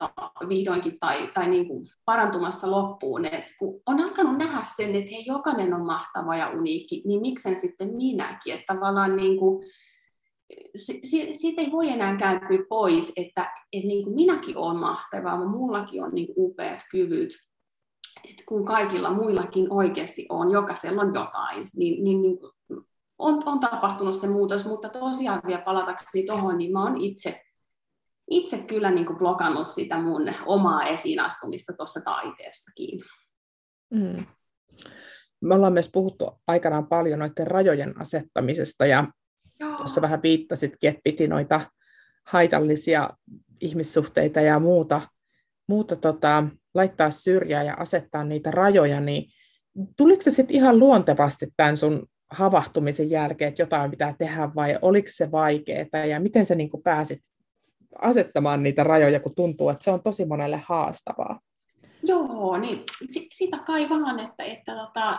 vihdoinkin 0.48 0.98
tai, 1.00 1.30
tai 1.34 1.48
niin 1.48 1.68
kuin 1.68 1.86
parantumassa 2.04 2.70
loppuun, 2.70 3.24
että 3.24 3.52
kun 3.58 3.80
on 3.86 4.00
alkanut 4.00 4.38
nähdä 4.38 4.60
sen, 4.64 4.94
että 4.94 5.10
hei, 5.10 5.24
jokainen 5.26 5.74
on 5.74 5.86
mahtava 5.86 6.36
ja 6.36 6.50
uniikki, 6.50 7.02
niin 7.06 7.20
miksen 7.20 7.56
sitten 7.56 7.94
minäkin, 7.94 8.54
että 8.54 8.74
tavallaan 8.74 9.16
niin 9.16 9.38
kuin, 9.38 9.64
siitä 11.32 11.62
ei 11.62 11.72
voi 11.72 11.88
enää 11.88 12.16
kääntyä 12.16 12.58
pois, 12.68 13.12
että, 13.16 13.52
että 13.72 13.88
niin 13.88 14.04
kuin 14.04 14.14
minäkin 14.14 14.56
olen 14.56 14.76
mahtava, 14.76 15.38
vaan 15.38 15.50
mullakin 15.50 16.04
on 16.04 16.10
niin 16.14 16.26
kuin 16.26 16.50
upeat 16.50 16.80
kyvyt, 16.90 17.30
että 18.30 18.42
kun 18.46 18.64
kaikilla 18.64 19.10
muillakin 19.10 19.72
oikeasti 19.72 20.26
on, 20.28 20.50
jokaisella 20.50 21.02
on 21.02 21.14
jotain, 21.14 21.68
niin, 21.76 22.04
niin, 22.04 22.22
niin 22.22 22.38
on, 23.18 23.42
on 23.46 23.60
tapahtunut 23.60 24.16
se 24.16 24.28
muutos, 24.28 24.66
mutta 24.66 24.88
tosiaan 24.88 25.40
vielä 25.46 25.62
palatakseni 25.62 26.26
tuohon, 26.26 26.58
niin 26.58 26.72
mä 26.72 26.82
oon 26.82 27.00
itse 27.00 27.42
itse 28.30 28.58
kyllä 28.58 28.90
niin 28.90 29.06
kuin 29.06 29.18
blokannut 29.18 29.68
sitä 29.68 29.98
mun 29.98 30.32
omaa 30.46 30.84
esiinastumista 30.84 31.72
tuossa 31.72 32.00
taiteessakin. 32.00 33.00
Mm. 33.90 34.26
Me 35.40 35.54
ollaan 35.54 35.72
myös 35.72 35.90
puhuttu 35.92 36.40
aikanaan 36.46 36.86
paljon 36.86 37.18
noiden 37.18 37.46
rajojen 37.46 38.00
asettamisesta 38.00 38.86
ja 38.86 39.04
Joo. 39.60 39.76
tuossa 39.76 40.02
vähän 40.02 40.22
viittasitkin, 40.22 40.90
että 40.90 41.00
piti 41.04 41.28
noita 41.28 41.60
haitallisia 42.26 43.10
ihmissuhteita 43.60 44.40
ja 44.40 44.58
muuta, 44.58 45.00
muuta 45.68 45.96
tota, 45.96 46.44
laittaa 46.74 47.10
syrjään 47.10 47.66
ja 47.66 47.74
asettaa 47.74 48.24
niitä 48.24 48.50
rajoja, 48.50 49.00
niin 49.00 49.32
tuliko 49.96 50.22
se 50.22 50.30
sitten 50.30 50.56
ihan 50.56 50.78
luontevasti 50.78 51.48
tämän 51.56 51.76
sun 51.76 52.06
havahtumisen 52.30 53.10
jälkeen, 53.10 53.48
että 53.48 53.62
jotain 53.62 53.90
pitää 53.90 54.14
tehdä 54.18 54.50
vai 54.54 54.78
oliko 54.82 55.08
se 55.10 55.30
vaikeaa 55.30 56.06
ja 56.08 56.20
miten 56.20 56.46
sä 56.46 56.54
niin 56.54 56.70
pääsit 56.84 57.20
asettamaan 57.98 58.62
niitä 58.62 58.84
rajoja, 58.84 59.20
kun 59.20 59.34
tuntuu, 59.34 59.68
että 59.68 59.84
se 59.84 59.90
on 59.90 60.02
tosi 60.02 60.24
monelle 60.24 60.62
haastavaa. 60.64 61.40
Joo, 62.02 62.58
niin 62.58 62.84
sitä 63.34 63.58
kai 63.58 63.88
vaan, 63.88 64.18
että, 64.18 64.44
että 64.44 64.74
tota, 64.74 65.18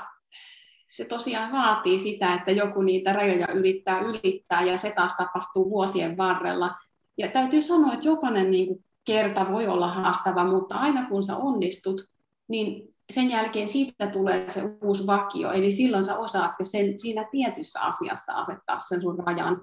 se 0.88 1.06
tosiaan 1.06 1.52
vaatii 1.52 2.00
sitä, 2.00 2.34
että 2.34 2.52
joku 2.52 2.82
niitä 2.82 3.14
rajoja 3.14 3.48
yrittää 3.48 4.00
ylittää, 4.00 4.64
ja 4.64 4.78
se 4.78 4.92
taas 4.96 5.16
tapahtuu 5.16 5.70
vuosien 5.70 6.18
varrella. 6.18 6.76
Ja 7.18 7.28
täytyy 7.28 7.62
sanoa, 7.62 7.94
että 7.94 8.06
jokainen 8.06 8.52
niin 8.52 8.68
kuin 8.68 8.86
kerta 9.06 9.52
voi 9.52 9.68
olla 9.68 9.88
haastava, 9.88 10.44
mutta 10.44 10.76
aina 10.76 11.06
kun 11.10 11.24
sä 11.24 11.38
onnistut, 11.38 12.02
niin 12.48 12.94
sen 13.12 13.32
jälkeen 13.32 13.68
siitä 13.68 14.08
tulee 14.08 14.50
se 14.50 14.62
uusi 14.84 15.08
vakio, 15.08 15.52
eli 15.52 15.72
silloin 15.72 16.04
sä 16.04 16.20
osaat 16.20 16.52
jo 16.60 16.66
sen, 16.66 17.00
siinä 17.00 17.28
tietyssä 17.32 17.82
asiassa 17.82 18.34
asettaa 18.34 18.80
sen 18.80 19.02
sun 19.02 19.20
rajan 19.20 19.62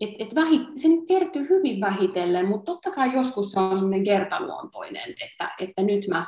et, 0.00 0.10
et 0.18 0.34
vähit, 0.34 0.62
se 0.76 0.88
nyt 0.88 1.08
kertyy 1.08 1.48
hyvin 1.48 1.80
vähitellen, 1.80 2.48
mutta 2.48 2.72
totta 2.72 2.90
kai 2.90 3.14
joskus 3.14 3.52
se 3.52 3.60
on 3.60 4.04
kertaluontoinen, 4.04 5.14
että, 5.24 5.54
että 5.58 5.82
nyt 5.82 6.08
mä 6.08 6.26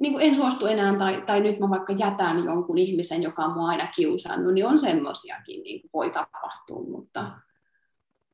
niin 0.00 0.12
kuin 0.12 0.24
en 0.24 0.34
suostu 0.34 0.66
enää 0.66 0.98
tai, 0.98 1.22
tai 1.26 1.40
nyt 1.40 1.58
mä 1.58 1.70
vaikka 1.70 1.92
jätän 1.92 2.44
jonkun 2.44 2.78
ihmisen, 2.78 3.22
joka 3.22 3.44
on 3.44 3.52
mua 3.52 3.68
aina 3.68 3.86
kiusannut, 3.96 4.54
niin 4.54 4.66
on 4.66 4.78
semmoisiakin 4.78 5.62
niin 5.62 5.80
kuin 5.80 5.90
voi 5.92 6.10
tapahtua, 6.10 6.82
mutta, 6.90 7.30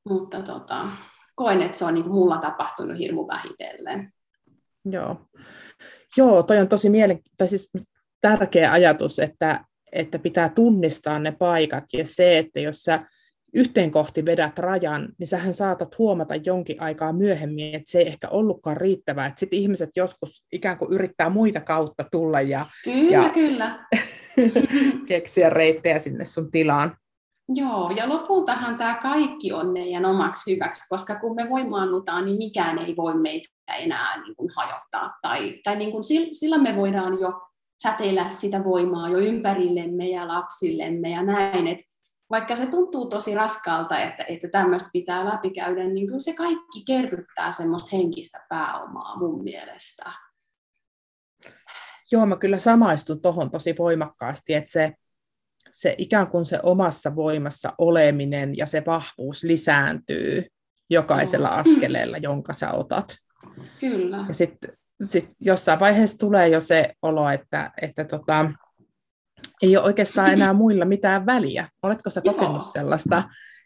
mutta 0.09 0.43
tota, 0.43 0.89
koen, 1.35 1.63
että 1.63 1.79
se 1.79 1.85
on 1.85 1.95
niin 1.95 2.05
kuin 2.05 2.15
mulla 2.15 2.39
tapahtunut 2.39 2.99
hirmu 2.99 3.27
vähitellen. 3.27 4.13
Joo. 4.85 5.17
Joo, 6.17 6.43
toi 6.43 6.59
on 6.59 6.69
tosi 6.69 6.91
mielen... 6.91 7.21
tai 7.37 7.49
siis 7.49 7.71
tärkeä 8.21 8.73
ajatus, 8.73 9.19
että, 9.19 9.65
että 9.93 10.19
pitää 10.19 10.49
tunnistaa 10.49 11.19
ne 11.19 11.33
paikat 11.33 11.85
ja 11.93 12.07
se, 12.07 12.39
että 12.39 12.61
jos 12.61 12.83
sä 12.83 13.07
yhteen 13.55 13.91
kohti 13.91 14.25
vedät 14.25 14.59
rajan, 14.59 15.09
niin 15.19 15.27
sähän 15.27 15.55
saatat 15.55 15.99
huomata 15.99 16.35
jonkin 16.35 16.83
aikaa 16.83 17.13
myöhemmin, 17.13 17.75
että 17.75 17.91
se 17.91 17.99
ei 17.99 18.07
ehkä 18.07 18.29
ollutkaan 18.29 18.77
riittävää, 18.77 19.33
sitten 19.37 19.59
ihmiset 19.59 19.91
joskus 19.97 20.45
ikään 20.53 20.79
kuin 20.79 20.93
yrittää 20.93 21.31
muita 21.31 21.61
kautta 21.61 22.05
tulla 22.13 22.41
ja, 22.41 22.67
kyllä, 22.85 23.17
ja 23.17 23.31
kyllä. 23.31 23.87
keksiä 25.09 25.51
reittejä 25.51 25.99
sinne 25.99 26.25
sun 26.25 26.51
tilaan. 26.51 26.97
Joo, 27.49 27.91
ja 27.97 28.09
lopultahan 28.09 28.79
tämä 28.79 28.99
kaikki 29.03 29.53
on 29.53 29.73
meidän 29.73 30.05
omaksi 30.05 30.55
hyväksi, 30.55 30.89
koska 30.89 31.15
kun 31.21 31.35
me 31.35 31.51
voimaannutaan, 31.51 32.25
niin 32.25 32.37
mikään 32.37 32.79
ei 32.79 32.97
voi 32.97 33.15
meitä 33.15 33.49
enää 33.79 34.23
niin 34.23 34.37
kuin 34.37 34.51
hajottaa. 34.57 35.19
Tai, 35.23 35.61
tai 35.65 35.77
niin 35.77 35.91
kuin 35.91 36.05
sillä 36.33 36.59
me 36.59 36.77
voidaan 36.77 37.21
jo 37.21 37.33
säteillä 37.83 38.31
sitä 38.31 38.65
voimaa 38.65 39.09
jo 39.09 39.19
ympärillemme 39.19 40.09
ja 40.09 40.29
lapsillemme 40.29 41.11
ja 41.11 41.23
näin, 41.23 41.67
että 41.67 41.85
vaikka 42.35 42.57
se 42.57 42.67
tuntuu 42.67 43.09
tosi 43.09 43.35
raskaalta, 43.35 43.99
että, 43.99 44.25
että 44.29 44.49
tämmöistä 44.49 44.89
pitää 44.93 45.25
läpikäydä, 45.25 45.85
niin 45.85 46.07
kyllä 46.07 46.21
se 46.21 46.35
kaikki 46.35 46.85
kerryttää 46.87 47.53
semmoista 47.53 47.97
henkistä 47.97 48.47
pääomaa 48.49 49.19
mun 49.19 49.43
mielestä. 49.43 50.13
Joo, 52.13 52.27
mä 52.27 52.37
kyllä 52.37 52.59
samaistun 52.59 53.23
tuohon 53.23 53.51
tosi 53.51 53.75
voimakkaasti, 53.79 54.55
että 54.55 54.71
se, 54.71 54.93
se 55.73 55.95
ikään 55.99 56.27
kuin 56.27 56.47
se 56.47 56.61
omassa 56.63 57.17
voimassa 57.17 57.73
oleminen 57.79 58.57
ja 58.57 58.67
se 58.67 58.83
vahvuus 58.87 59.43
lisääntyy 59.43 60.47
jokaisella 60.91 61.49
askeleella, 61.49 62.17
jonka 62.19 62.53
sä 62.53 62.73
otat. 62.73 63.17
Kyllä. 63.81 64.25
Ja 64.29 64.35
sitten 64.35 64.73
sit 65.05 65.31
jossain 65.41 65.81
vaiheessa 65.81 66.19
tulee 66.19 66.49
jo 66.49 66.61
se 66.61 66.93
olo, 67.03 67.29
että, 67.29 67.71
että 67.83 68.05
tota, 68.05 68.53
ei 69.63 69.77
ole 69.77 69.85
oikeastaan 69.85 70.33
enää 70.33 70.53
muilla 70.53 70.85
mitään 70.85 71.27
väliä. 71.27 71.69
Oletko 71.83 72.11
sä 72.11 72.21
kokenut 72.21 72.63
Joo. 72.63 72.73
sellaista, 72.73 73.23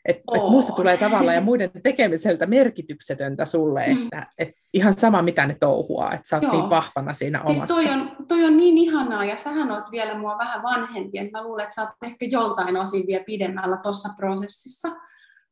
että 0.08 0.22
et 0.34 0.42
muista 0.50 0.72
tulee 0.72 0.96
tavallaan 0.96 1.34
ja 1.34 1.40
muiden 1.40 1.70
tekemiseltä 1.82 2.46
merkityksetöntä 2.46 3.44
sulle, 3.44 3.86
mm. 3.86 4.02
että 4.02 4.26
et 4.38 4.48
ihan 4.74 4.92
sama 4.92 5.22
mitä 5.22 5.46
ne 5.46 5.56
touhuaa, 5.60 6.12
että 6.12 6.28
sä 6.28 6.36
oot 6.36 6.42
niin 6.42 6.52
Joo. 6.52 6.60
niin 6.60 6.70
vahvana 6.70 7.12
siinä 7.12 7.42
omassa. 7.42 7.74
Siis 7.74 7.86
toi, 7.86 7.94
on, 7.94 8.16
toi 8.28 8.44
on 8.44 8.56
niin 8.56 8.78
ihanaa 8.78 9.24
ja 9.24 9.36
sähän 9.36 9.70
oot 9.70 9.90
vielä 9.90 10.18
mua 10.18 10.38
vähän 10.38 10.62
vanhempi, 10.62 11.18
että 11.18 11.38
mä 11.38 11.44
luulen, 11.44 11.64
että 11.64 11.74
sä 11.74 11.82
oot 11.82 11.90
ehkä 12.04 12.26
joltain 12.30 12.76
osin 12.76 13.06
vielä 13.06 13.24
pidemmällä 13.24 13.76
tuossa 13.76 14.08
prosessissa. 14.16 14.88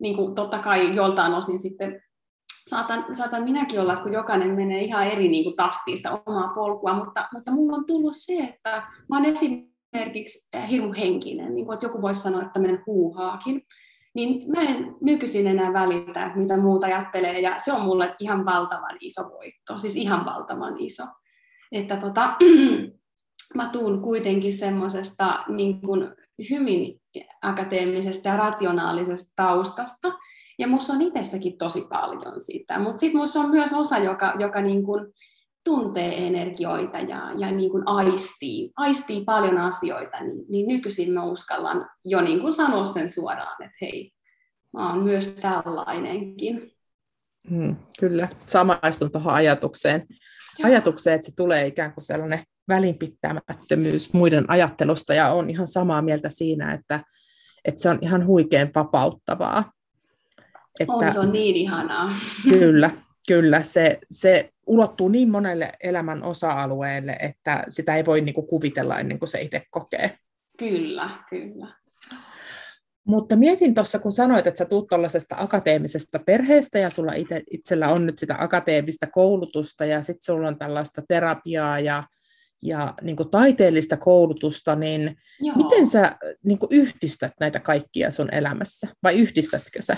Niin 0.00 0.16
kuin 0.16 0.34
totta 0.34 0.58
kai 0.58 0.94
joltain 0.94 1.34
osin 1.34 1.60
sitten 1.60 2.02
saatan, 2.70 3.16
saatan 3.16 3.42
minäkin 3.42 3.80
olla, 3.80 3.92
että 3.92 4.02
kun 4.02 4.12
jokainen 4.12 4.50
menee 4.50 4.80
ihan 4.80 5.06
eri 5.06 5.28
niin 5.28 5.44
kuin 5.44 5.56
tahtiin 5.56 5.96
sitä 5.96 6.10
omaa 6.26 6.48
polkua, 6.54 6.94
mutta, 6.94 7.28
mutta 7.32 7.52
mulla 7.52 7.76
on 7.76 7.86
tullut 7.86 8.16
se, 8.16 8.38
että 8.38 8.82
mä 9.08 9.16
oon 9.16 9.24
esimerkiksi 9.96 10.48
hirmu 10.70 10.92
henkinen, 10.92 11.54
niin 11.54 11.66
kuin, 11.66 11.74
että 11.74 11.86
joku 11.86 12.02
voisi 12.02 12.20
sanoa, 12.20 12.42
että 12.42 12.60
menen 12.60 12.82
huuhaakin 12.86 13.62
niin 14.16 14.50
mä 14.50 14.60
en 14.60 14.96
nykyisin 15.00 15.46
enää 15.46 15.72
välitä, 15.72 16.32
mitä 16.34 16.56
muuta 16.56 16.86
ajattelee, 16.86 17.40
ja 17.40 17.58
se 17.58 17.72
on 17.72 17.82
mulle 17.82 18.14
ihan 18.18 18.44
valtavan 18.44 18.96
iso 19.00 19.22
voitto, 19.22 19.78
siis 19.78 19.96
ihan 19.96 20.24
valtavan 20.24 20.74
iso. 20.78 21.02
Että 21.72 21.96
tota, 21.96 22.36
mä 23.56 23.68
tuun 23.68 24.02
kuitenkin 24.02 24.52
semmoisesta 24.52 25.44
niin 25.48 25.80
kuin 25.80 26.08
hyvin 26.50 27.00
akateemisesta 27.42 28.28
ja 28.28 28.36
rationaalisesta 28.36 29.32
taustasta, 29.36 30.12
ja 30.58 30.68
musta 30.68 30.92
on 30.92 31.02
itsessäkin 31.02 31.58
tosi 31.58 31.86
paljon 31.88 32.42
sitä, 32.42 32.78
mutta 32.78 33.00
sitten 33.00 33.20
musta 33.20 33.40
on 33.40 33.50
myös 33.50 33.72
osa, 33.72 33.98
joka, 33.98 34.34
joka 34.38 34.60
niin 34.60 34.84
kuin 34.84 35.06
tuntee 35.66 36.26
energioita 36.26 36.98
ja, 36.98 37.32
ja 37.38 37.50
niin 37.50 37.70
kuin 37.70 37.82
aistii, 37.86 38.72
aistii 38.76 39.24
paljon 39.24 39.58
asioita, 39.58 40.20
niin, 40.20 40.44
niin 40.48 40.68
nykyisin 40.68 41.12
mä 41.12 41.24
uskallan 41.24 41.90
jo 42.04 42.20
niin 42.20 42.40
kuin 42.40 42.54
sanoa 42.54 42.84
sen 42.84 43.08
suoraan, 43.08 43.62
että 43.64 43.76
hei, 43.80 44.12
mä 44.72 44.92
oon 44.92 45.04
myös 45.04 45.28
tällainenkin. 45.28 46.72
Hmm, 47.50 47.76
kyllä, 47.98 48.28
samaistun 48.46 49.12
tuohon 49.12 49.34
ajatukseen. 49.34 50.06
Joo. 50.58 50.66
Ajatukseen, 50.66 51.14
että 51.14 51.26
se 51.26 51.32
tulee 51.36 51.66
ikään 51.66 51.92
kuin 51.92 52.04
sellainen 52.04 52.44
välinpitämättömyys 52.68 54.12
muiden 54.12 54.50
ajattelusta 54.50 55.14
ja 55.14 55.28
on 55.28 55.50
ihan 55.50 55.66
samaa 55.66 56.02
mieltä 56.02 56.28
siinä, 56.28 56.72
että, 56.72 57.00
että 57.64 57.82
se 57.82 57.90
on 57.90 57.98
ihan 58.02 58.26
huikean 58.26 58.70
vapauttavaa. 58.74 59.72
Että, 60.80 60.92
on, 60.92 61.12
se 61.12 61.18
on 61.18 61.32
niin 61.32 61.56
ihanaa. 61.56 62.16
Kyllä, 62.42 62.90
kyllä. 63.28 63.62
Se, 63.62 63.98
se 64.10 64.50
ulottuu 64.66 65.08
niin 65.08 65.30
monelle 65.30 65.72
elämän 65.82 66.22
osa-alueelle, 66.22 67.16
että 67.20 67.64
sitä 67.68 67.96
ei 67.96 68.06
voi 68.06 68.20
niinku 68.20 68.42
kuvitella 68.42 69.00
ennen 69.00 69.18
kuin 69.18 69.28
se 69.28 69.40
itse 69.40 69.62
kokee. 69.70 70.18
Kyllä, 70.58 71.10
kyllä. 71.30 71.66
Mutta 73.06 73.36
mietin 73.36 73.74
tuossa, 73.74 73.98
kun 73.98 74.12
sanoit, 74.12 74.46
että 74.46 74.58
sä 74.58 74.64
tuut 74.64 74.88
tuollaisesta 74.88 75.36
akateemisesta 75.38 76.18
perheestä 76.18 76.78
ja 76.78 76.90
sulla 76.90 77.12
itse, 77.12 77.42
itsellä 77.50 77.88
on 77.88 78.06
nyt 78.06 78.18
sitä 78.18 78.36
akateemista 78.38 79.06
koulutusta 79.06 79.84
ja 79.84 80.02
sitten 80.02 80.22
sulla 80.22 80.48
on 80.48 80.58
tällaista 80.58 81.02
terapiaa 81.08 81.80
ja, 81.80 82.04
ja 82.62 82.94
niin 83.02 83.16
taiteellista 83.30 83.96
koulutusta, 83.96 84.76
niin 84.76 85.16
Joo. 85.40 85.56
miten 85.56 85.86
sä 85.86 86.16
niin 86.44 86.58
yhdistät 86.70 87.32
näitä 87.40 87.60
kaikkia 87.60 88.10
sun 88.10 88.34
elämässä 88.34 88.88
vai 89.02 89.18
yhdistätkö 89.18 89.82
sä? 89.82 89.96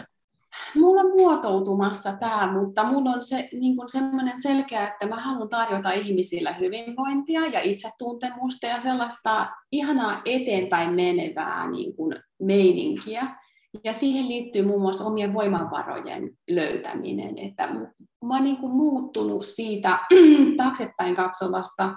Mulla 0.74 1.00
on 1.00 1.10
muotoutumassa 1.10 2.12
tämä, 2.12 2.52
mutta 2.52 2.84
mulla 2.84 3.10
on 3.10 3.24
se, 3.24 3.48
niin 3.52 3.76
kuin 3.76 3.88
semmoinen 3.88 4.40
selkeä, 4.42 4.88
että 4.88 5.06
mä 5.06 5.16
haluan 5.16 5.48
tarjota 5.48 5.90
ihmisille 5.90 6.56
hyvinvointia 6.60 7.40
ja 7.46 7.60
itsetuntemusta 7.60 8.66
ja 8.66 8.80
sellaista 8.80 9.46
ihanaa 9.72 10.22
eteenpäin 10.24 10.94
menevää 10.94 11.70
niin 11.70 11.96
kuin 11.96 12.14
meininkiä. 12.42 13.26
Ja 13.84 13.92
siihen 13.92 14.28
liittyy 14.28 14.66
muun 14.66 14.82
muassa 14.82 15.04
omien 15.04 15.34
voimavarojen 15.34 16.30
löytäminen. 16.50 17.38
Että 17.38 17.66
mä 18.24 18.34
oon 18.34 18.44
niin 18.44 18.58
muuttunut 18.60 19.44
siitä 19.44 19.98
taaksepäin 20.56 21.16
katsovasta 21.16 21.94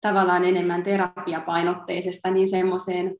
tavallaan 0.00 0.44
enemmän 0.44 0.82
terapiapainotteisesta 0.82 2.30
niin 2.30 2.48
semmoiseen 2.48 3.16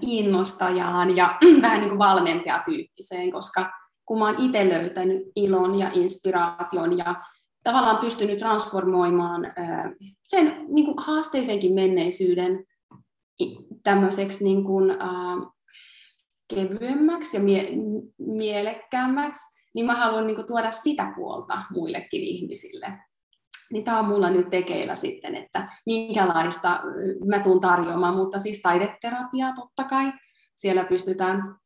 innostajaan 0.00 1.16
ja 1.16 1.38
vähän 1.62 1.80
niin 1.80 1.88
kuin 1.88 1.98
valmentajatyyppiseen, 1.98 3.32
koska 3.32 3.70
kun 4.06 4.18
mä 4.18 4.24
oon 4.26 4.42
itse 4.42 4.68
löytänyt 4.68 5.22
ilon 5.36 5.78
ja 5.78 5.90
inspiraation 5.94 6.98
ja 6.98 7.14
tavallaan 7.62 7.98
pystynyt 7.98 8.38
transformoimaan 8.38 9.52
sen 10.28 10.66
niin 10.68 10.84
kuin 10.84 10.98
haasteisenkin 10.98 11.74
menneisyyden 11.74 12.64
tämmöiseksi 13.82 14.44
niin 14.44 14.64
kuin, 14.64 14.90
äh, 14.90 15.54
kevyemmäksi 16.54 17.36
ja 17.36 17.42
mie- 17.42 17.72
mielekkäämmäksi, 18.18 19.68
niin 19.74 19.86
mä 19.86 19.94
haluan 19.94 20.26
niin 20.26 20.36
kuin, 20.36 20.46
tuoda 20.46 20.70
sitä 20.70 21.12
puolta 21.16 21.62
muillekin 21.70 22.22
ihmisille 22.22 22.98
niin 23.74 23.84
tämä 23.84 23.98
on 23.98 24.04
mulla 24.04 24.30
nyt 24.30 24.50
tekeillä 24.50 24.94
sitten, 24.94 25.34
että 25.34 25.68
minkälaista 25.86 26.80
mä 27.26 27.38
tuun 27.38 27.60
tarjoamaan, 27.60 28.16
mutta 28.16 28.38
siis 28.38 28.62
taideterapiaa 28.62 29.54
totta 29.54 29.84
kai, 29.84 30.12
siellä 30.54 30.84
pystytään, 30.84 31.56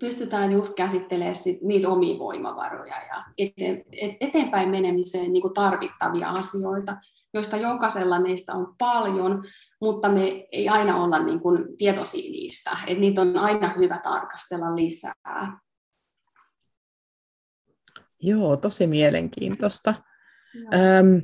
pystytään 0.00 0.52
just 0.52 0.74
käsittelemään 0.74 1.34
sit 1.34 1.62
niitä 1.62 1.88
omia 1.88 2.18
voimavaroja 2.18 2.94
ja 3.08 3.24
eteen, 3.38 3.84
eteenpäin 4.20 4.70
menemiseen 4.70 5.32
niin 5.32 5.54
tarvittavia 5.54 6.30
asioita, 6.30 6.96
joista 7.34 7.56
jokaisella 7.56 8.20
meistä 8.20 8.54
on 8.54 8.74
paljon, 8.78 9.44
mutta 9.80 10.08
me 10.08 10.46
ei 10.52 10.68
aina 10.68 11.04
olla 11.04 11.18
niin 11.18 11.40
kuin 11.40 11.76
tietoisia 11.78 12.30
niistä, 12.30 12.70
että 12.86 13.00
niitä 13.00 13.20
on 13.20 13.36
aina 13.36 13.74
hyvä 13.78 14.00
tarkastella 14.04 14.76
lisää. 14.76 15.58
Joo, 18.22 18.56
tosi 18.56 18.86
mielenkiintoista. 18.86 19.94
Öm, 20.74 21.22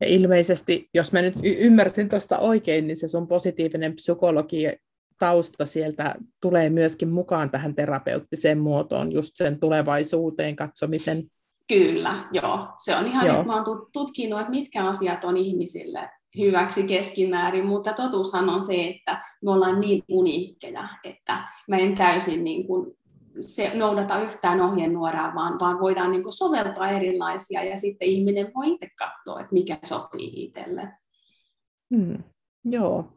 ja 0.00 0.06
ilmeisesti, 0.06 0.88
jos 0.94 1.12
mä 1.12 1.22
nyt 1.22 1.34
y- 1.42 1.56
ymmärsin 1.58 2.08
tuosta 2.08 2.38
oikein, 2.38 2.86
niin 2.86 2.96
se 2.96 3.08
sun 3.08 3.28
positiivinen 3.28 3.94
psykologi 3.94 4.66
tausta 5.18 5.66
sieltä 5.66 6.14
tulee 6.42 6.70
myöskin 6.70 7.08
mukaan 7.08 7.50
tähän 7.50 7.74
terapeuttiseen 7.74 8.58
muotoon, 8.58 9.12
just 9.12 9.30
sen 9.34 9.60
tulevaisuuteen 9.60 10.56
katsomisen. 10.56 11.26
Kyllä, 11.68 12.28
joo. 12.32 12.68
Se 12.84 12.96
on 12.96 13.06
ihan, 13.06 13.26
joo. 13.26 13.34
että 13.34 13.46
mä 13.46 13.62
oon 13.62 13.86
tutkinut, 13.92 14.40
että 14.40 14.50
mitkä 14.50 14.88
asiat 14.88 15.24
on 15.24 15.36
ihmisille 15.36 16.10
hyväksi 16.38 16.82
keskimäärin, 16.82 17.66
mutta 17.66 17.92
totuushan 17.92 18.48
on 18.48 18.62
se, 18.62 18.88
että 18.88 19.24
me 19.42 19.50
ollaan 19.50 19.80
niin 19.80 20.02
uniikkeja, 20.08 20.88
että 21.04 21.44
mä 21.68 21.76
en 21.76 21.94
täysin 21.94 22.44
niin 22.44 22.66
kuin 22.66 22.96
se 23.40 23.70
noudata 23.74 24.22
yhtään 24.22 24.60
ohjenuoraa, 24.60 25.34
vaan, 25.34 25.60
vaan 25.60 25.80
voidaan 25.80 26.10
niin 26.10 26.22
kuin 26.22 26.32
soveltaa 26.32 26.90
erilaisia 26.90 27.64
ja 27.64 27.76
sitten 27.76 28.08
ihminen 28.08 28.50
voi 28.54 28.72
itse 28.72 28.88
katsoa, 28.98 29.40
että 29.40 29.52
mikä 29.52 29.78
sopii 29.84 30.44
itselle. 30.44 30.88
Hmm, 31.94 32.18
joo. 32.64 33.12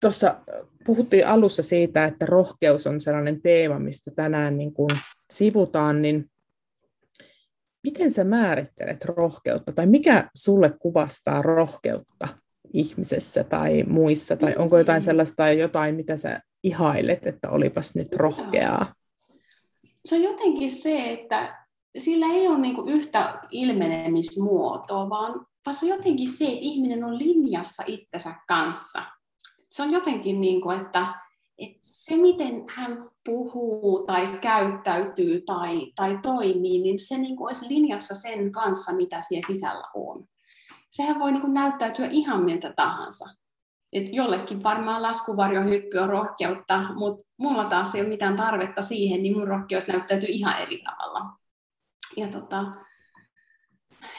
Tuossa 0.00 0.36
puhuttiin 0.86 1.26
alussa 1.26 1.62
siitä, 1.62 2.04
että 2.04 2.26
rohkeus 2.26 2.86
on 2.86 3.00
sellainen 3.00 3.42
teema, 3.42 3.78
mistä 3.78 4.10
tänään 4.16 4.58
niin 4.58 4.72
kuin 4.74 4.90
sivutaan, 5.30 6.02
niin 6.02 6.30
miten 7.82 8.10
sä 8.10 8.24
määrittelet 8.24 9.04
rohkeutta, 9.04 9.72
tai 9.72 9.86
mikä 9.86 10.30
sulle 10.34 10.72
kuvastaa 10.78 11.42
rohkeutta 11.42 12.28
ihmisessä 12.72 13.44
tai 13.44 13.82
muissa, 13.82 14.36
tai 14.36 14.54
onko 14.56 14.78
jotain 14.78 15.02
sellaista 15.02 15.52
jotain, 15.52 15.94
mitä 15.94 16.16
sä 16.16 16.40
ihailet, 16.64 17.26
että 17.26 17.50
olipas 17.50 17.94
nyt 17.94 18.14
rohkeaa? 18.14 18.94
Se 20.04 20.14
on 20.16 20.22
jotenkin 20.22 20.72
se, 20.72 21.10
että 21.10 21.66
sillä 21.98 22.26
ei 22.26 22.48
ole 22.48 22.58
niinku 22.58 22.82
yhtä 22.86 23.40
ilmenemismuotoa, 23.50 25.10
vaan, 25.10 25.46
vaan 25.66 25.74
se 25.74 25.86
on 25.86 25.98
jotenkin 25.98 26.28
se, 26.28 26.44
että 26.44 26.58
ihminen 26.60 27.04
on 27.04 27.18
linjassa 27.18 27.82
itsensä 27.86 28.34
kanssa. 28.48 29.02
Se 29.68 29.82
on 29.82 29.92
jotenkin 29.92 30.40
niin 30.40 30.60
kuin, 30.60 30.80
että, 30.80 31.06
että 31.58 31.78
se, 31.82 32.16
miten 32.16 32.64
hän 32.68 32.98
puhuu 33.24 34.04
tai 34.06 34.38
käyttäytyy 34.40 35.40
tai, 35.40 35.92
tai 35.96 36.18
toimii, 36.22 36.82
niin 36.82 36.98
se 36.98 37.18
niin 37.18 37.36
kuin 37.36 37.46
olisi 37.46 37.68
linjassa 37.68 38.14
sen 38.14 38.52
kanssa, 38.52 38.92
mitä 38.92 39.20
siellä 39.28 39.46
sisällä 39.46 39.84
on. 39.94 40.24
Sehän 40.90 41.18
voi 41.18 41.32
niin 41.32 41.40
kuin 41.40 41.54
näyttäytyä 41.54 42.06
ihan 42.10 42.44
miltä 42.44 42.72
tahansa. 42.76 43.26
Et 43.92 44.12
jollekin 44.12 44.62
varmaan 44.62 45.02
laskuvarjohyppy 45.02 45.98
on 45.98 46.08
rohkeutta, 46.08 46.94
mutta 46.94 47.24
mulla 47.36 47.64
taas 47.64 47.94
ei 47.94 48.00
ole 48.00 48.08
mitään 48.08 48.36
tarvetta 48.36 48.82
siihen, 48.82 49.22
niin 49.22 49.38
mun 49.38 49.48
rohkeus 49.48 49.86
näyttäytyy 49.86 50.28
ihan 50.28 50.62
eri 50.62 50.82
tavalla. 50.82 51.20
Ja 52.16 52.28
tota, 52.28 52.64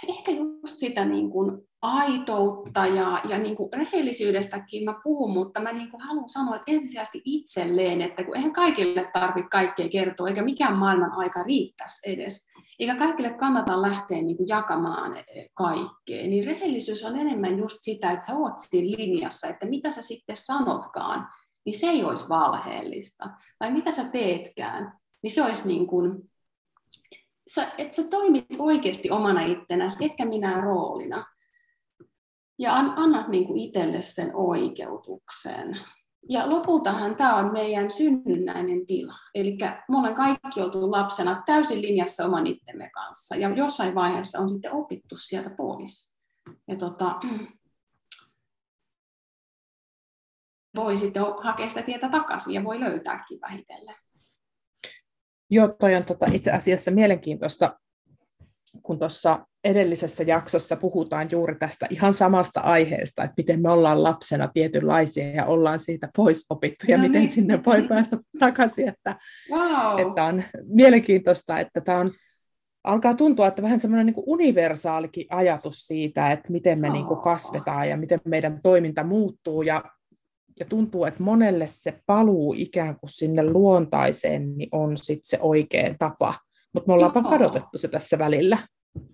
ehkä 0.07 0.31
just 0.31 0.77
sitä, 0.77 1.05
niin 1.05 1.29
kun, 1.29 1.69
aitoutta 1.81 2.85
ja, 2.85 3.21
ja 3.29 3.39
niin 3.39 3.55
kuin 3.55 3.73
rehellisyydestäkin 3.73 4.85
mä 4.85 4.99
puhun, 5.03 5.33
mutta 5.33 5.61
mä 5.61 5.71
niin 5.71 5.91
kuin 5.91 6.01
haluan 6.01 6.29
sanoa, 6.29 6.55
että 6.55 6.71
ensisijaisesti 6.71 7.21
itselleen, 7.25 8.01
että 8.01 8.23
kun 8.23 8.35
eihän 8.35 8.53
kaikille 8.53 9.09
tarvitse 9.13 9.49
kaikkea 9.49 9.89
kertoa, 9.89 10.27
eikä 10.27 10.41
mikään 10.41 10.77
maailman 10.77 11.11
aika 11.11 11.43
riittäisi 11.43 12.11
edes, 12.11 12.51
eikä 12.79 12.95
kaikille 12.95 13.33
kannata 13.33 13.81
lähteä 13.81 14.21
niin 14.21 14.37
kuin 14.37 14.47
jakamaan 14.47 15.11
kaikkea, 15.53 16.27
niin 16.27 16.45
rehellisyys 16.45 17.03
on 17.03 17.19
enemmän 17.19 17.59
just 17.59 17.77
sitä, 17.81 18.11
että 18.11 18.27
sä 18.27 18.35
oot 18.35 18.57
siinä 18.57 18.97
linjassa, 18.97 19.47
että 19.47 19.65
mitä 19.65 19.91
sä 19.91 20.01
sitten 20.01 20.37
sanotkaan, 20.37 21.27
niin 21.65 21.79
se 21.79 21.87
ei 21.87 22.03
olisi 22.03 22.29
valheellista, 22.29 23.29
tai 23.59 23.71
mitä 23.71 23.91
sä 23.91 24.03
teetkään, 24.11 24.99
niin 25.21 25.31
se 25.31 25.43
olisi 25.43 25.67
niin 25.67 25.87
kuin, 25.87 26.31
että 27.77 27.95
sä 27.95 28.07
toimit 28.09 28.45
oikeasti 28.59 29.11
omana 29.11 29.41
ittenäsi, 29.41 30.05
etkä 30.05 30.25
minä 30.25 30.61
roolina. 30.61 31.25
Ja 32.59 32.73
annat 32.75 33.27
niin 33.27 33.47
kuin 33.47 33.59
itselle 33.59 34.01
sen 34.01 34.35
oikeutuksen. 34.35 35.79
Ja 36.29 36.49
lopultahan 36.49 37.15
tämä 37.15 37.35
on 37.35 37.53
meidän 37.53 37.91
synnynnäinen 37.91 38.85
tila. 38.85 39.15
Eli 39.35 39.57
me 39.89 39.97
ollaan 39.97 40.15
kaikki 40.15 40.61
oltu 40.61 40.91
lapsena 40.91 41.43
täysin 41.45 41.81
linjassa 41.81 42.25
oman 42.25 42.47
itsemme 42.47 42.89
kanssa. 42.89 43.35
Ja 43.35 43.49
jossain 43.49 43.95
vaiheessa 43.95 44.39
on 44.39 44.49
sitten 44.49 44.73
opittu 44.73 45.17
sieltä 45.17 45.49
pois. 45.49 46.15
Ja 46.67 46.75
tota, 46.75 47.15
voi 50.75 50.97
sitten 50.97 51.23
hakea 51.43 51.69
sitä 51.69 51.81
tietä 51.81 52.09
takaisin 52.09 52.53
ja 52.53 52.63
voi 52.63 52.79
löytääkin 52.79 53.41
vähitellen. 53.41 53.95
Joo, 55.51 55.67
toi 55.67 55.95
on 55.95 56.05
tota, 56.05 56.25
itse 56.33 56.51
asiassa 56.51 56.91
mielenkiintoista 56.91 57.79
kun 58.81 58.99
tuossa 58.99 59.45
edellisessä 59.63 60.23
jaksossa 60.23 60.75
puhutaan 60.75 61.27
juuri 61.31 61.55
tästä 61.55 61.85
ihan 61.89 62.13
samasta 62.13 62.59
aiheesta, 62.59 63.23
että 63.23 63.33
miten 63.37 63.61
me 63.61 63.71
ollaan 63.71 64.03
lapsena 64.03 64.47
tietynlaisia 64.53 65.29
ja 65.29 65.45
ollaan 65.45 65.79
siitä 65.79 66.09
pois 66.15 66.45
opittu 66.49 66.85
ja 66.87 66.97
no 66.97 67.03
miten 67.03 67.21
niin. 67.21 67.31
sinne 67.31 67.65
voi 67.65 67.83
päästä 67.89 68.17
takaisin. 68.39 68.87
Että, 68.87 69.15
wow. 69.51 69.99
että 69.99 70.23
on 70.23 70.43
mielenkiintoista, 70.63 71.59
että 71.59 71.81
tämä 71.81 71.99
on, 71.99 72.07
alkaa 72.83 73.13
tuntua, 73.13 73.47
että 73.47 73.61
vähän 73.61 73.79
semmoinen 73.79 74.05
niin 74.05 74.23
universaalikin 74.25 75.25
ajatus 75.29 75.87
siitä, 75.87 76.31
että 76.31 76.51
miten 76.51 76.79
me 76.79 76.87
oh. 76.87 76.93
niin 76.93 77.05
kuin 77.05 77.19
kasvetaan 77.19 77.89
ja 77.89 77.97
miten 77.97 78.21
meidän 78.25 78.59
toiminta 78.63 79.03
muuttuu 79.03 79.61
ja, 79.61 79.83
ja 80.59 80.65
tuntuu, 80.65 81.05
että 81.05 81.23
monelle 81.23 81.67
se 81.67 81.99
paluu 82.05 82.55
ikään 82.57 82.99
kuin 82.99 83.09
sinne 83.09 83.43
luontaiseen 83.43 84.57
niin 84.57 84.69
on 84.71 84.97
sitten 84.97 85.29
se 85.29 85.37
oikea 85.41 85.95
tapa 85.99 86.33
mutta 86.73 86.87
me 86.87 86.93
ollaan 86.93 87.13
vaan 87.13 87.25
kadotettu 87.25 87.77
se 87.77 87.87
tässä 87.87 88.19
välillä. 88.19 88.57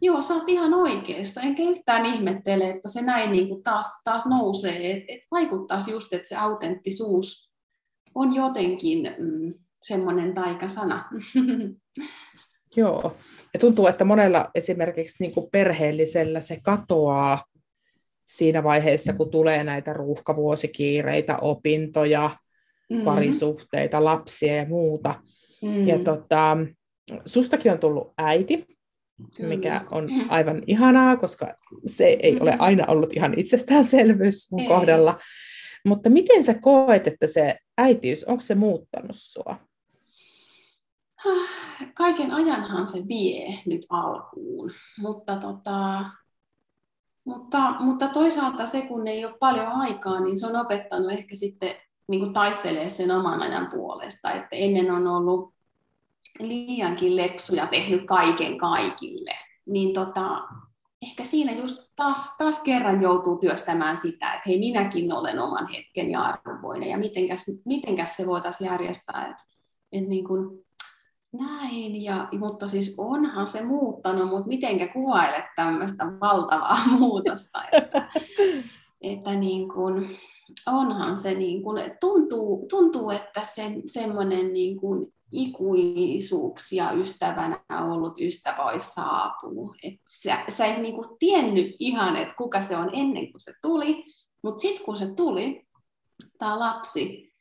Joo, 0.01 0.21
sä 0.21 0.33
oot 0.33 0.49
ihan 0.49 0.73
oikeassa, 0.73 1.41
enkä 1.41 1.63
yhtään 1.63 2.05
ihmettele, 2.05 2.69
että 2.69 2.89
se 2.89 3.01
näin 3.01 3.31
niin 3.31 3.47
kuin 3.47 3.63
taas, 3.63 4.01
taas 4.03 4.25
nousee, 4.25 4.91
että 4.91 5.13
et 5.13 5.21
vaikuttaisi 5.31 5.91
just, 5.91 6.13
että 6.13 6.29
se 6.29 6.35
autenttisuus 6.35 7.51
on 8.15 8.35
jotenkin 8.35 9.15
mm, 9.17 9.53
semmoinen 9.81 10.33
taikasana. 10.33 11.09
Joo, 12.77 13.17
ja 13.53 13.59
tuntuu, 13.59 13.87
että 13.87 14.05
monella 14.05 14.49
esimerkiksi 14.55 15.23
niin 15.23 15.33
kuin 15.33 15.49
perheellisellä 15.51 16.41
se 16.41 16.59
katoaa 16.63 17.43
siinä 18.25 18.63
vaiheessa, 18.63 19.13
kun 19.13 19.31
tulee 19.31 19.63
näitä 19.63 19.93
ruuhkavuosikiireitä, 19.93 21.37
opintoja, 21.37 22.29
mm-hmm. 22.89 23.05
parisuhteita, 23.05 24.03
lapsia 24.03 24.55
ja 24.55 24.65
muuta. 24.65 25.15
Mm. 25.61 25.87
Ja 25.87 25.99
tota, 25.99 26.57
sustakin 27.25 27.71
on 27.71 27.79
tullut 27.79 28.13
äiti, 28.17 28.77
Kyllä. 29.37 29.49
mikä 29.49 29.85
on 29.91 30.09
aivan 30.29 30.63
ihanaa, 30.67 31.17
koska 31.17 31.47
se 31.85 32.05
ei 32.05 32.39
ole 32.41 32.55
aina 32.59 32.85
ollut 32.87 33.13
ihan 33.13 33.39
itsestäänselvyys 33.39 34.51
mun 34.51 34.61
ei. 34.61 34.67
kohdalla. 34.67 35.19
Mutta 35.85 36.09
miten 36.09 36.43
sä 36.43 36.53
koet, 36.53 37.07
että 37.07 37.27
se 37.27 37.59
äitiys, 37.77 38.23
onko 38.23 38.41
se 38.41 38.55
muuttanut 38.55 39.15
sua? 39.15 39.55
Kaiken 41.93 42.31
ajanhan 42.31 42.87
se 42.87 42.99
vie 43.07 43.59
nyt 43.65 43.85
alkuun, 43.89 44.71
mutta, 44.97 45.35
tota, 45.35 46.05
mutta, 47.25 47.75
mutta 47.79 48.07
toisaalta 48.07 48.65
se, 48.65 48.81
kun 48.81 49.07
ei 49.07 49.25
ole 49.25 49.37
paljon 49.39 49.67
aikaa, 49.67 50.19
niin 50.19 50.39
se 50.39 50.47
on 50.47 50.55
opettanut 50.55 51.11
ehkä 51.11 51.35
sitten 51.35 51.75
niin 52.07 52.33
taistelee 52.33 52.89
sen 52.89 53.11
oman 53.11 53.41
ajan 53.41 53.67
puolesta. 53.71 54.31
Että 54.31 54.55
ennen 54.55 54.91
on 54.91 55.07
ollut 55.07 55.54
liiankin 56.39 57.15
lepsuja 57.15 57.67
tehnyt 57.67 58.05
kaiken 58.05 58.57
kaikille, 58.57 59.31
niin 59.65 59.93
tota, 59.93 60.41
ehkä 61.01 61.25
siinä 61.25 61.51
just 61.51 61.91
taas, 61.95 62.37
taas 62.37 62.63
kerran 62.63 63.01
joutuu 63.01 63.37
työstämään 63.37 63.97
sitä, 63.97 64.33
että 64.33 64.43
hei 64.47 64.59
minäkin 64.59 65.13
olen 65.13 65.39
oman 65.39 65.67
hetken 65.67 66.11
ja 66.11 66.21
arvoinen. 66.21 66.89
Ja 66.89 66.97
mitenkäs, 66.97 67.45
mitenkäs 67.65 68.17
se 68.17 68.27
voitaisiin 68.27 68.67
järjestää, 68.67 69.27
että, 69.27 69.43
että 69.91 70.09
niin 70.09 70.25
kuin 70.25 70.65
näin, 71.33 72.03
ja, 72.03 72.27
mutta 72.39 72.67
siis 72.67 72.95
onhan 72.97 73.47
se 73.47 73.63
muuttanut, 73.63 74.29
mutta 74.29 74.47
mitenkä 74.47 74.87
kuvailet 74.87 75.45
tämmöistä 75.55 76.05
valtavaa 76.05 76.77
muutosta, 76.99 77.59
että, 77.71 78.07
että 79.01 79.35
niin 79.35 79.69
kuin, 79.69 80.17
onhan 80.67 81.17
se 81.17 81.33
niin 81.33 81.63
kuin, 81.63 81.91
tuntuu, 81.99 82.67
tuntuu, 82.69 83.09
että 83.09 83.41
sen, 83.43 83.81
semmoinen 83.85 84.53
niin 84.53 84.77
kuin 84.77 85.14
ikuisuuksia 85.35 86.91
ystävänä 86.91 87.59
ollut 87.91 88.21
ystävä 88.21 88.63
olisi 88.63 88.93
saapunut. 88.93 89.75
Et 89.83 89.93
sä, 90.09 90.37
sä 90.49 90.65
et 90.65 90.81
niinku 90.81 91.15
tiennyt 91.19 91.75
ihan, 91.79 92.15
että 92.15 92.35
kuka 92.37 92.61
se 92.61 92.77
on 92.77 92.89
ennen 92.93 93.31
kuin 93.31 93.41
se 93.41 93.53
tuli, 93.61 94.05
mutta 94.43 94.61
sitten 94.61 94.85
kun 94.85 94.97
se 94.97 95.13
tuli, 95.15 95.65
tämä 96.37 96.59
lapsi, 96.59 97.33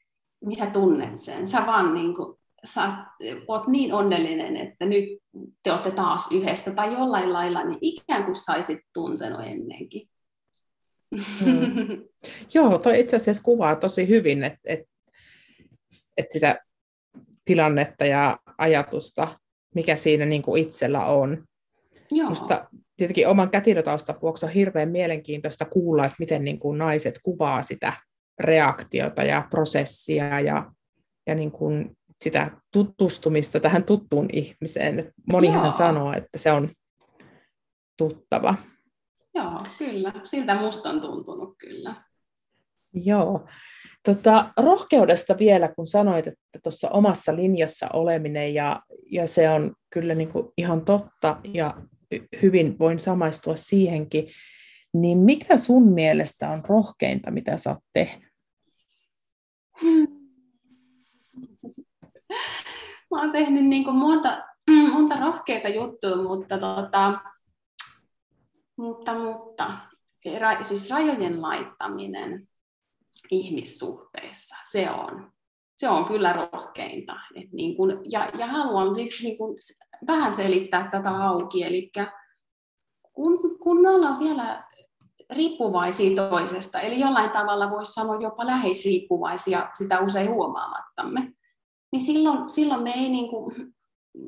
niin 0.45 0.59
sä 0.59 0.67
tunnet 0.67 1.21
sen. 1.21 1.49
Sä 1.49 1.67
vaan 1.67 1.95
niinku, 1.95 2.39
sä 2.65 2.93
oot 3.49 3.69
niin 3.69 3.95
onnellinen, 3.95 4.57
että 4.57 4.87
nyt 4.87 5.05
te 5.63 5.73
olette 5.73 5.91
taas 5.91 6.29
yhdessä 6.33 6.71
tai 6.71 6.93
jollain 6.93 7.33
lailla, 7.33 7.65
niin 7.65 7.79
ikään 7.81 8.25
kuin 8.25 8.37
saisit 8.37 8.79
tuntenut 8.95 9.41
ennenkin. 9.47 10.09
Hmm. 11.45 12.05
Joo, 12.55 12.79
toi 12.79 13.01
itse 13.01 13.17
asiassa 13.17 13.43
kuvaa 13.43 13.77
tosi 13.77 14.09
hyvin, 14.09 14.45
että 14.45 14.61
et, 14.65 14.81
et 16.17 16.27
sitä 16.31 16.65
tilannetta 17.45 18.05
ja 18.05 18.39
ajatusta, 18.59 19.39
mikä 19.75 19.97
siinä 19.97 20.25
niin 20.25 20.43
kuin 20.43 20.63
itsellä 20.63 21.05
on. 21.05 21.45
Joo. 22.11 22.29
Musta 22.29 22.69
tietenkin 22.97 23.29
oman 23.29 23.51
kätilötaustan 23.51 24.17
vuoksi 24.23 24.47
on 24.47 24.53
hirveän 24.53 24.89
mielenkiintoista 24.89 25.65
kuulla, 25.65 26.05
että 26.05 26.17
miten 26.19 26.45
niin 26.45 26.59
kuin 26.59 26.79
naiset 26.79 27.21
kuvaa 27.23 27.63
sitä 27.63 27.93
reaktiota 28.41 29.23
ja 29.23 29.47
prosessia 29.51 30.41
ja, 30.41 30.73
ja 31.27 31.35
niin 31.35 31.53
kuin 31.53 31.97
sitä 32.25 32.51
tutustumista 32.73 33.61
tähän 33.61 33.85
tuttuun 33.85 34.29
ihmiseen. 34.33 35.13
Monihan 35.33 35.65
Joo. 35.65 35.71
sanoo, 35.71 36.13
että 36.13 36.39
se 36.39 36.53
on 36.53 36.69
tuttava. 37.99 38.55
Joo, 39.35 39.61
kyllä. 39.79 40.13
Siltä 40.23 40.55
musta 40.55 40.91
on 40.91 41.01
tuntunut 41.01 41.55
kyllä. 41.59 42.05
Joo. 42.95 43.47
Tota, 44.05 44.53
rohkeudesta 44.57 45.39
vielä, 45.39 45.69
kun 45.69 45.87
sanoit, 45.87 46.27
että 46.27 46.59
tuossa 46.63 46.91
omassa 46.91 47.37
linjassa 47.37 47.87
oleminen, 47.93 48.55
ja, 48.55 48.83
ja 49.11 49.27
se 49.27 49.51
on 49.51 49.75
kyllä 49.91 50.15
niin 50.15 50.29
kuin 50.29 50.49
ihan 50.59 50.85
totta, 50.85 51.41
ja 51.45 51.75
hyvin 52.43 52.79
voin 52.79 52.99
samaistua 52.99 53.57
siihenkin, 53.57 54.29
niin 54.95 55.19
mikä 55.19 55.57
sun 55.57 55.93
mielestä 55.93 56.51
on 56.51 56.63
rohkeinta, 56.69 57.31
mitä 57.31 57.57
sä 57.57 57.71
oot 57.71 57.85
tehnyt? 57.93 58.29
Mä 63.11 63.21
oon 63.21 63.33
tehnyt 63.33 63.65
niin 63.65 63.85
kuin 63.85 63.97
monta, 63.97 64.43
monta 64.93 65.21
rohkeita 65.21 65.69
juttuja, 65.69 66.17
mutta, 66.17 66.59
tota, 66.59 67.21
mutta, 68.77 69.15
mutta 69.15 69.79
siis 70.63 70.91
rajojen 70.91 71.43
laittaminen 71.43 72.49
ihmissuhteissa. 73.31 74.57
Se 74.71 74.91
on, 74.91 75.33
se 75.77 75.89
on 75.89 76.05
kyllä 76.05 76.33
rohkeinta. 76.33 77.17
Et 77.35 77.53
niin 77.53 77.77
kun, 77.77 78.03
ja, 78.13 78.31
ja 78.39 78.47
haluan 78.47 78.95
siis 78.95 79.23
niin 79.23 79.39
kun 79.39 79.55
vähän 80.07 80.35
selittää 80.35 80.89
tätä 80.93 81.11
auki. 81.11 81.63
Eli 81.63 81.91
kun, 83.13 83.59
kun 83.59 83.81
me 83.83 83.91
ollaan 83.91 84.21
vielä 84.21 84.65
riippuvaisia 85.31 86.29
toisesta, 86.29 86.81
eli 86.81 87.01
jollain 87.01 87.31
tavalla 87.31 87.71
voisi 87.71 87.93
sanoa 87.93 88.21
jopa 88.21 88.47
läheisriippuvaisia 88.47 89.71
sitä 89.75 90.01
usein 90.01 90.31
huomaamattamme, 90.31 91.33
niin 91.93 92.03
silloin, 92.03 92.51
silloin 92.51 92.83
me 92.83 92.93
ei 92.93 93.09
niin 93.09 93.31
kuin, 93.31 93.55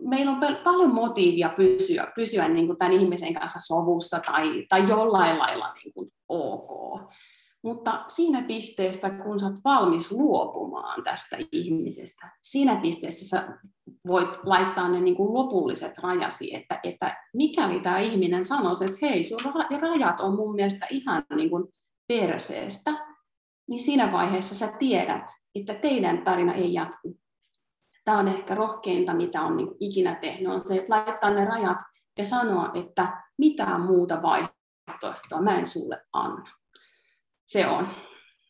meillä 0.09 0.33
on 0.33 0.41
paljon 0.65 0.95
motiivia 0.95 1.49
pysyä, 1.57 2.13
pysyä 2.15 2.49
niin 2.49 2.67
kuin 2.67 2.79
tämän 2.79 2.93
ihmisen 2.93 3.35
kanssa 3.35 3.61
sovussa 3.67 4.21
tai, 4.21 4.67
tai 4.69 4.89
jollain 4.89 5.39
lailla 5.39 5.73
niin 5.75 5.95
kuin 5.95 6.13
ok. 6.29 7.01
Mutta 7.63 8.05
siinä 8.09 8.43
pisteessä, 8.43 9.11
kun 9.11 9.41
sä 9.41 9.47
oot 9.47 9.57
valmis 9.65 10.13
luopumaan 10.13 11.05
tästä 11.05 11.37
ihmisestä, 11.53 12.37
siinä 12.43 12.77
pisteessä 12.77 13.29
sä 13.29 13.59
voit 14.07 14.29
laittaa 14.43 14.89
ne 14.89 15.01
niin 15.01 15.17
kuin 15.17 15.35
lopulliset 15.35 15.99
rajasi, 15.99 16.55
että, 16.55 16.81
että 16.83 17.17
mikäli 17.35 17.81
tämä 17.81 17.99
ihminen 17.99 18.45
sanoisi, 18.45 18.85
että 18.85 18.97
hei, 19.03 19.25
sun 19.25 19.41
rajat 19.81 20.21
on 20.21 20.37
mun 20.37 20.55
mielestä 20.55 20.87
ihan 20.91 21.25
niin 21.37 21.51
kuin 21.51 21.65
perseestä, 22.09 22.91
niin 23.69 23.83
siinä 23.83 24.13
vaiheessa 24.13 24.55
sä 24.55 24.73
tiedät, 24.79 25.25
että 25.55 25.75
teidän 25.75 26.25
tarina 26.25 26.55
ei 26.55 26.73
jatku. 26.73 27.19
Tämä 28.05 28.19
on 28.19 28.29
ehkä 28.29 28.55
rohkeinta, 28.55 29.15
mitä 29.15 29.43
on 29.43 29.57
niin 29.57 29.69
ikinä 29.81 30.15
tehnyt, 30.15 30.53
on 30.53 30.69
se, 30.69 30.77
että 30.77 30.95
laittaa 30.95 31.31
ne 31.31 31.45
rajat 31.45 31.79
ja 32.19 32.25
sanoa, 32.25 32.71
että 32.75 33.23
mitään 33.39 33.81
muuta 33.81 34.23
vaihtoehtoa 34.23 35.43
mä 35.43 35.59
en 35.59 35.67
sulle 35.67 36.03
anna. 36.13 36.51
Se 37.47 37.67
on, 37.67 37.89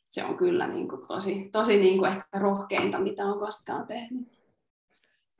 se 0.08 0.24
on 0.24 0.36
kyllä 0.36 0.66
niin 0.66 0.88
kuin 0.88 1.06
tosi, 1.08 1.48
tosi 1.52 1.76
niin 1.76 1.98
kuin 1.98 2.10
ehkä 2.10 2.38
rohkeinta, 2.38 2.98
mitä 2.98 3.24
on 3.24 3.38
koskaan 3.38 3.86
tehnyt. 3.86 4.28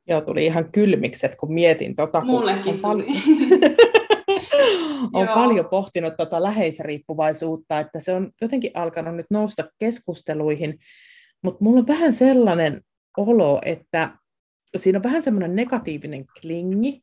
Joo, 0.08 0.20
tuli 0.20 0.44
ihan 0.44 0.72
kylmikset, 0.72 1.36
kun 1.36 1.54
mietin 1.54 1.96
tota. 1.96 2.24
Mullekin 2.24 2.80
on 2.82 2.90
tuli. 2.90 3.06
on 5.12 5.28
paljon 5.28 5.68
pohtinut 5.68 6.14
tota 6.16 6.42
läheisriippuvaisuutta, 6.42 7.78
että 7.78 8.00
se 8.00 8.12
on 8.12 8.32
jotenkin 8.40 8.70
alkanut 8.74 9.16
nyt 9.16 9.26
nousta 9.30 9.64
keskusteluihin, 9.78 10.78
mutta 11.42 11.64
mulla 11.64 11.80
on 11.80 11.86
vähän 11.86 12.12
sellainen 12.12 12.80
olo, 13.16 13.60
että 13.64 14.18
siinä 14.76 14.98
on 14.98 15.02
vähän 15.02 15.22
semmoinen 15.22 15.56
negatiivinen 15.56 16.24
klingi, 16.40 17.00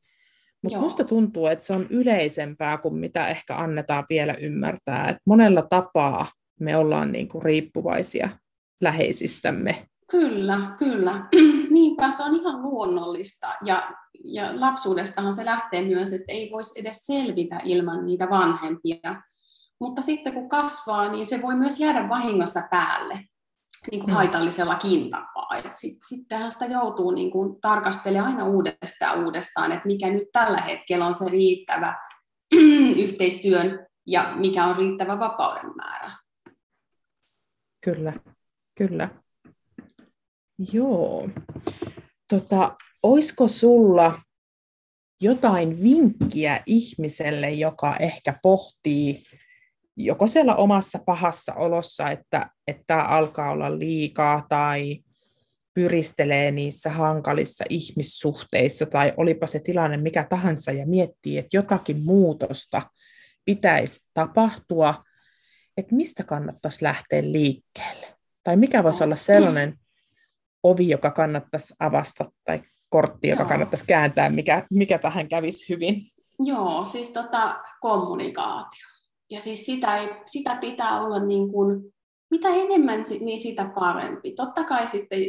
mutta 0.62 0.80
musta 0.80 1.04
tuntuu, 1.04 1.48
että 1.48 1.66
se 1.66 1.74
on 1.74 1.88
yleisempää 1.89 2.78
kuin 2.78 2.96
mitä 2.96 3.28
ehkä 3.28 3.56
annetaan 3.56 4.06
vielä 4.10 4.34
ymmärtää. 4.34 5.10
Et 5.10 5.18
monella 5.26 5.62
tapaa 5.62 6.28
me 6.63 6.78
ollaan 6.78 7.12
niinku 7.12 7.39
riippuvaisia 7.39 8.30
läheisistämme. 8.82 9.88
Kyllä, 10.12 10.76
kyllä. 10.78 11.26
Niinpä 11.69 12.12
se 12.12 12.23
on 12.23 12.36
ihan 12.36 12.62
luonnollista. 12.62 13.47
Ja, 13.65 13.91
ja 14.23 14.60
lapsuudestahan 14.60 15.34
se 15.34 15.45
lähtee 15.45 15.86
myös, 15.86 16.13
että 16.13 16.32
ei 16.34 16.52
voisi 16.52 16.80
edes 16.80 17.06
selvitä 17.06 17.62
ilman 17.63 18.06
niitä 18.06 18.30
vanhempia. 18.30 19.21
Mutta 19.80 20.02
sitten 20.02 20.34
kun 20.34 20.49
kasvaa, 20.49 21.12
niin 21.12 21.26
se 21.26 21.41
voi 21.41 21.56
myös 21.56 21.80
jäädä 21.80 22.10
vahingossa 22.10 22.62
päälle 22.71 23.19
niin 23.91 24.02
kuin 24.02 24.10
mm. 24.10 24.15
haitallisellakin 24.15 25.10
tapaa. 25.10 25.62
Sitten 25.76 26.08
sittenhän 26.08 26.52
sitä 26.52 26.65
joutuu 26.65 27.12
niin 27.12 27.32
kuin 27.32 27.62
tarkastelemaan 27.62 28.32
aina 28.32 28.47
uudestaan 28.47 29.26
uudestaan, 29.26 29.71
että 29.71 29.88
mikä 29.88 30.10
nyt 30.10 30.28
tällä 30.34 30.62
hetkellä 30.62 31.06
on 31.06 31.15
se 31.15 31.26
riittävä 31.26 31.95
yhteistyön 33.04 33.88
ja 34.08 34.34
mikä 34.36 34.65
on 34.65 34.76
riittävä 34.76 35.19
vapauden 35.19 35.71
määrä. 35.76 36.12
Kyllä, 37.84 38.13
kyllä. 38.76 39.10
Joo. 40.74 41.30
Tota, 42.30 42.76
oisko 43.04 43.48
sulla 43.48 44.22
jotain 45.22 45.84
vinkkiä 45.84 46.63
ihmiselle, 46.65 47.52
joka 47.52 47.96
ehkä 47.98 48.39
pohtii 48.43 49.24
joko 49.98 50.28
siellä 50.28 50.56
omassa 50.56 51.00
pahassa 51.06 51.54
olossa, 51.54 52.10
että, 52.10 52.50
että 52.67 53.02
alkaa 53.02 53.52
olla 53.52 53.80
liikaa 53.80 54.46
tai 54.50 55.00
pyristelee 55.74 56.52
niissä 56.52 56.89
hankalissa 56.89 57.65
ihmissuhteissa 57.69 58.86
tai 58.86 59.13
olipa 59.17 59.48
se 59.48 59.60
tilanne 59.60 59.98
mikä 59.98 60.24
tahansa 60.30 60.72
ja 60.72 60.88
miettii, 60.88 61.38
että 61.38 61.58
jotakin 61.58 62.04
muutosta 62.04 62.82
pitäisi 63.46 64.10
tapahtua, 64.13 64.96
että 65.77 65.95
mistä 65.95 66.23
kannattaisi 66.23 66.83
lähteä 66.83 67.21
liikkeelle? 67.21 68.07
Tai 68.43 68.55
mikä 68.55 68.83
voisi 68.83 69.03
olla 69.03 69.15
sellainen 69.15 69.79
ovi, 70.63 70.89
joka 70.89 71.12
kannattaisi 71.12 71.73
avasta 71.79 72.31
tai 72.45 72.63
kortti, 72.89 73.27
joka 73.27 73.43
Joo. 73.43 73.49
kannattaisi 73.49 73.86
kääntää, 73.86 74.29
mikä, 74.29 74.65
mikä 74.69 74.97
tähän 74.97 75.29
kävisi 75.29 75.73
hyvin? 75.73 76.01
Joo, 76.39 76.86
siis 76.86 77.09
tota, 77.09 77.59
kommunikaatio. 77.81 78.88
Ja 79.29 79.39
siis 79.39 79.65
sitä, 79.65 79.97
ei, 79.97 80.09
sitä 80.25 80.55
pitää 80.55 81.01
olla 81.01 81.25
niin 81.25 81.51
kuin, 81.51 81.93
mitä 82.31 82.47
enemmän, 82.47 83.03
niin 83.19 83.41
sitä 83.41 83.71
parempi. 83.75 84.31
Totta 84.31 84.63
kai 84.63 84.88
sitten, 84.88 85.19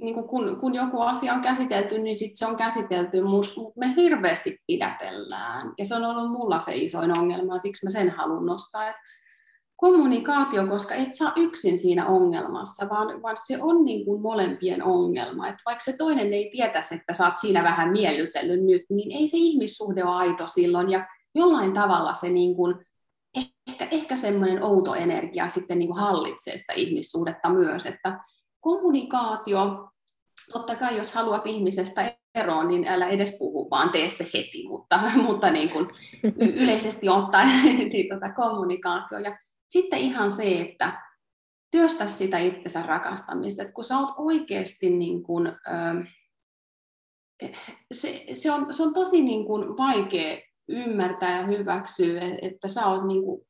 niin 0.00 0.14
kuin 0.14 0.28
kun, 0.28 0.60
kun 0.60 0.74
joku 0.74 1.00
asia 1.00 1.32
on 1.34 1.42
käsitelty, 1.42 1.98
niin 1.98 2.16
sitten 2.16 2.36
se 2.36 2.46
on 2.46 2.56
käsitelty, 2.56 3.22
mutta 3.22 3.54
me 3.76 3.94
hirveästi 3.96 4.58
pidätellään. 4.66 5.72
Ja 5.78 5.84
se 5.84 5.94
on 5.94 6.04
ollut 6.04 6.32
mulla 6.32 6.58
se 6.58 6.76
isoin 6.76 7.12
ongelma, 7.12 7.58
siksi 7.58 7.86
mä 7.86 7.90
sen 7.90 8.10
haluan 8.10 8.46
nostaa, 8.46 8.88
että 8.88 9.02
kommunikaatio, 9.76 10.66
koska 10.66 10.94
et 10.94 11.14
saa 11.14 11.32
yksin 11.36 11.78
siinä 11.78 12.06
ongelmassa, 12.06 12.88
vaan, 12.88 13.22
vaan 13.22 13.36
se 13.46 13.62
on 13.62 13.84
niin 13.84 14.04
kuin 14.04 14.22
molempien 14.22 14.82
ongelma. 14.82 15.48
Et 15.48 15.56
vaikka 15.66 15.84
se 15.84 15.96
toinen 15.96 16.32
ei 16.32 16.50
tietäisi, 16.52 16.94
että 16.94 17.14
sä 17.14 17.24
oot 17.24 17.38
siinä 17.38 17.62
vähän 17.62 17.92
miellytellyt 17.92 18.64
nyt, 18.64 18.82
niin 18.90 19.12
ei 19.12 19.28
se 19.28 19.36
ihmissuhde 19.36 20.04
ole 20.04 20.14
aito 20.14 20.46
silloin. 20.46 20.90
Ja 20.90 21.06
jollain 21.34 21.72
tavalla 21.72 22.14
se 22.14 22.28
niin 22.28 22.56
kuin 22.56 22.74
ehkä, 23.36 23.88
ehkä 23.90 24.16
semmoinen 24.16 24.62
outo 24.62 24.94
energia 24.94 25.48
sitten 25.48 25.78
niin 25.78 25.88
kuin 25.88 26.00
hallitsee 26.00 26.56
sitä 26.56 26.72
ihmissuhdetta 26.76 27.48
myös, 27.48 27.86
että 27.86 28.20
kommunikaatio, 28.60 29.88
totta 30.52 30.76
kai 30.76 30.96
jos 30.96 31.12
haluat 31.12 31.46
ihmisestä 31.46 32.16
eroon, 32.34 32.68
niin 32.68 32.88
älä 32.88 33.08
edes 33.08 33.36
puhu, 33.38 33.70
vaan 33.70 33.90
tee 33.90 34.10
se 34.10 34.24
heti, 34.34 34.68
mutta, 34.68 35.00
mutta 35.26 35.50
niin 35.50 35.70
kuin 35.70 35.88
yleisesti 36.38 37.08
ottaen 37.08 37.64
niin 37.92 38.08
tota 38.14 38.32
kommunikaatio. 38.32 39.18
Ja 39.18 39.38
sitten 39.68 39.98
ihan 39.98 40.30
se, 40.30 40.60
että 40.60 41.02
työstä 41.70 42.06
sitä 42.06 42.38
itsensä 42.38 42.82
rakastamista, 42.82 43.62
että 43.62 43.74
kun 43.74 43.84
sä 43.84 43.98
oot 43.98 44.14
oikeasti 44.18 44.90
niin 44.90 45.22
kuin, 45.22 45.52
se, 47.92 48.24
se, 48.32 48.52
on, 48.52 48.74
se 48.74 48.82
on 48.82 48.94
tosi 48.94 49.22
niin 49.22 49.46
kuin 49.46 49.76
vaikea 49.76 50.40
ymmärtää 50.68 51.40
ja 51.40 51.46
hyväksyä, 51.46 52.20
että 52.42 52.68
sä 52.68 52.86
oot 52.86 53.06
niin 53.06 53.22
kuin 53.22 53.46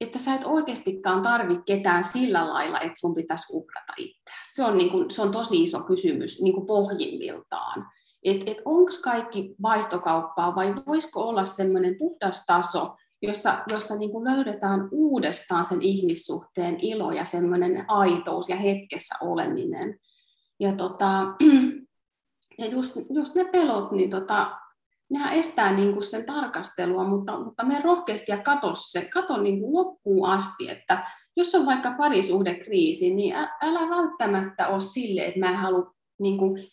että 0.00 0.18
sä 0.18 0.34
et 0.34 0.44
oikeastikaan 0.44 1.22
tarvitse 1.22 1.62
ketään 1.66 2.04
sillä 2.04 2.48
lailla, 2.48 2.80
että 2.80 3.00
sun 3.00 3.14
pitäisi 3.14 3.52
uhrata 3.52 3.92
itseä. 3.96 4.34
Se 4.54 4.64
on, 4.64 4.78
niin 4.78 4.90
kuin, 4.90 5.10
se 5.10 5.22
on 5.22 5.30
tosi 5.30 5.64
iso 5.64 5.80
kysymys 5.80 6.42
niin 6.42 6.54
kuin 6.54 6.66
pohjimmiltaan. 6.66 7.86
Että 8.22 8.50
et, 8.50 8.58
onko 8.64 8.90
kaikki 9.04 9.54
vaihtokauppaa 9.62 10.54
vai 10.54 10.74
voisiko 10.86 11.28
olla 11.28 11.44
semmoinen 11.44 11.96
puhdas 11.98 12.46
taso, 12.46 12.96
jossa, 13.22 13.58
jossa 13.66 13.96
niin 13.96 14.10
kuin 14.10 14.24
löydetään 14.24 14.88
uudestaan 14.92 15.64
sen 15.64 15.82
ihmissuhteen 15.82 16.76
ilo 16.82 17.12
ja 17.12 17.24
semmoinen 17.24 17.84
aitous 17.88 18.48
ja 18.48 18.56
hetkessä 18.56 19.14
oleminen. 19.20 19.98
Ja, 20.60 20.72
tota, 20.72 21.26
ja 22.58 22.66
just, 22.66 22.96
just 23.10 23.34
ne 23.34 23.44
pelot, 23.44 23.92
niin 23.92 24.10
tota, 24.10 24.56
nehän 25.10 25.32
estää 25.32 25.72
niin 25.72 25.92
kuin 25.92 26.02
sen 26.02 26.26
tarkastelua, 26.26 27.04
mutta, 27.04 27.40
mutta 27.44 27.64
me 27.64 27.80
rohkeasti 27.84 28.32
ja 28.32 28.38
kato 28.38 28.72
se, 28.74 29.04
kato 29.04 29.42
niin 29.42 29.60
kuin 29.60 29.72
loppuun 29.72 30.28
asti, 30.28 30.70
että 30.70 31.06
jos 31.36 31.54
on 31.54 31.66
vaikka 31.66 31.94
parisuhdekriisi, 31.98 33.14
niin 33.14 33.34
älä 33.62 33.80
välttämättä 33.90 34.68
ole 34.68 34.80
sille, 34.80 35.26
että 35.26 35.40
mä 35.40 35.50
en 35.50 35.56
halua 35.56 35.94
niin 36.20 36.38
kuin, 36.38 36.68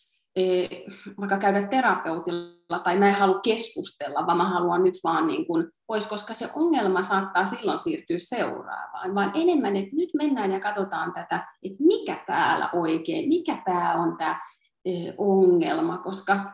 vaikka 1.19 1.38
käydä 1.38 1.67
terapeutilla 1.67 2.80
tai 2.84 2.98
mä 2.98 3.10
en 3.10 3.15
halua 3.15 3.39
keskustella, 3.39 4.26
vaan 4.26 4.38
mä 4.38 4.50
haluan 4.50 4.84
nyt 4.84 5.00
vaan 5.04 5.28
niin 5.28 5.48
kuin, 5.48 5.67
pois, 5.88 6.08
koska 6.08 6.34
se 6.34 6.50
ongelma 6.56 7.04
saattaa 7.04 7.46
silloin 7.46 7.80
siirtyä 7.80 8.17
seuraavaan, 8.19 9.15
vaan 9.15 9.32
enemmän, 9.34 9.76
että 9.76 9.96
nyt 9.96 10.10
mennään 10.13 10.52
ja 10.52 10.60
katsotaan 10.60 11.13
tätä, 11.13 11.48
että 11.63 11.84
mikä 11.84 12.24
täällä 12.28 12.69
oikein, 12.74 13.30
mikä 13.30 13.62
tämä 13.65 13.93
on 13.93 14.17
tämä 14.17 14.39
e, 14.86 14.91
ongelma, 15.17 15.98
koska 15.98 16.54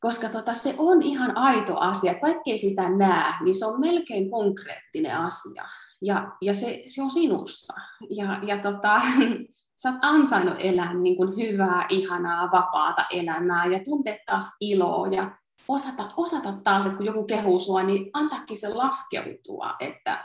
koska 0.00 0.28
tota, 0.28 0.54
se 0.54 0.74
on 0.78 1.02
ihan 1.02 1.36
aito 1.36 1.78
asia. 1.78 2.14
Vaikkei 2.22 2.58
sitä 2.58 2.88
näe, 2.88 3.34
niin 3.44 3.54
se 3.54 3.66
on 3.66 3.80
melkein 3.80 4.30
konkreettinen 4.30 5.16
asia. 5.16 5.64
Ja, 6.02 6.32
ja 6.40 6.54
se, 6.54 6.82
se 6.86 7.02
on 7.02 7.10
sinussa. 7.10 7.74
Ja, 8.10 8.40
ja 8.42 8.58
tota, 8.58 9.00
sä 9.82 9.90
oot 9.90 9.98
ansainnut 10.02 10.56
elää 10.58 10.94
niin 10.94 11.16
kuin 11.16 11.36
hyvää, 11.36 11.86
ihanaa, 11.88 12.50
vapaata 12.52 13.04
elämää 13.12 13.66
ja 13.66 13.80
tuntea 13.84 14.16
taas 14.26 14.56
iloa 14.60 15.06
ja 15.06 15.38
osata, 15.68 16.10
osata 16.16 16.52
taas, 16.64 16.86
että 16.86 16.96
kun 16.96 17.06
joku 17.06 17.24
kehuu 17.24 17.60
sua, 17.60 17.82
niin 17.82 18.10
antaakin 18.12 18.56
se 18.56 18.68
laskeutua. 18.68 19.74
Että 19.80 20.24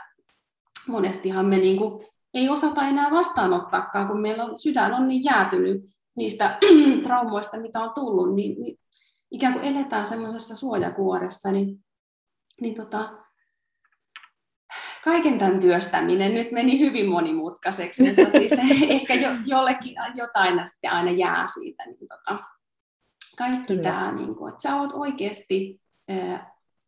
monestihan 0.88 1.46
me 1.46 1.58
niin 1.58 1.76
kuin 1.76 2.06
ei 2.34 2.48
osata 2.48 2.86
enää 2.86 3.10
vastaanottaakaan, 3.10 4.08
kun 4.08 4.20
meillä 4.20 4.44
on, 4.44 4.58
sydän 4.58 4.94
on 4.94 5.08
niin 5.08 5.24
jäätynyt 5.24 5.84
niistä 6.16 6.58
traumoista, 7.04 7.60
mitä 7.60 7.80
on 7.80 7.92
tullut, 7.94 8.34
niin, 8.34 8.60
niin 8.60 8.78
ikään 9.30 9.52
kuin 9.52 9.64
eletään 9.64 10.06
semmoisessa 10.06 10.54
suojakuoressa, 10.54 11.52
niin, 11.52 11.84
niin 12.60 12.74
tota, 12.74 13.23
kaiken 15.04 15.38
tämän 15.38 15.60
työstäminen 15.60 16.34
nyt 16.34 16.52
meni 16.52 16.80
hyvin 16.80 17.08
monimutkaiseksi, 17.08 18.02
mutta 18.02 18.30
siis 18.30 18.52
ehkä 18.88 19.14
jo, 19.14 19.30
jollekin 19.46 19.94
jotain 20.14 20.68
sitten 20.68 20.92
aina 20.92 21.10
jää 21.10 21.46
siitä. 21.54 21.84
Niin 21.86 22.08
tota, 22.08 22.44
kaikki 23.38 23.66
Kyllä. 23.66 23.82
tämä, 23.82 24.12
niin 24.12 24.34
kuin, 24.34 24.52
että 24.52 24.62
sä 24.62 24.76
oot 24.76 24.92
oikeasti 24.92 25.80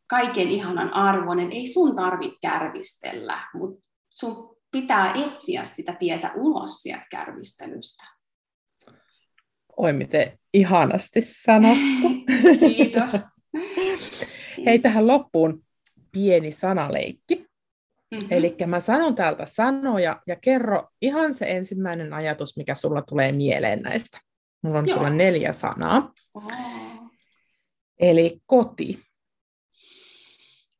kaiken 0.06 0.48
ihanan 0.48 0.94
arvoinen, 0.94 1.52
ei 1.52 1.66
sun 1.66 1.96
tarvitse 1.96 2.38
kärvistellä, 2.42 3.48
mutta 3.54 3.82
sun 4.14 4.56
pitää 4.70 5.14
etsiä 5.14 5.64
sitä 5.64 5.92
tietä 5.92 6.32
ulos 6.34 6.82
sieltä 6.82 7.06
kärvistelystä. 7.10 8.04
Oi, 9.76 9.92
miten 9.92 10.38
ihanasti 10.54 11.20
sanottu. 11.22 12.08
Kiitos. 12.76 13.12
Hei, 14.66 14.78
tähän 14.78 15.06
loppuun 15.06 15.64
pieni 16.12 16.52
sanaleikki. 16.52 17.45
Mm-hmm. 18.10 18.28
Eli 18.30 18.56
mä 18.66 18.80
sanon 18.80 19.14
täältä 19.14 19.46
sanoja 19.46 20.22
ja 20.26 20.36
kerro 20.36 20.88
ihan 21.02 21.34
se 21.34 21.46
ensimmäinen 21.50 22.12
ajatus, 22.12 22.56
mikä 22.56 22.74
sulla 22.74 23.02
tulee 23.02 23.32
mieleen 23.32 23.82
näistä. 23.82 24.20
Mulla 24.62 24.78
on 24.78 24.88
Joo. 24.88 24.96
sulla 24.96 25.10
neljä 25.10 25.52
sanaa. 25.52 26.12
Oh. 26.34 26.52
Eli 28.00 28.40
koti. 28.46 29.02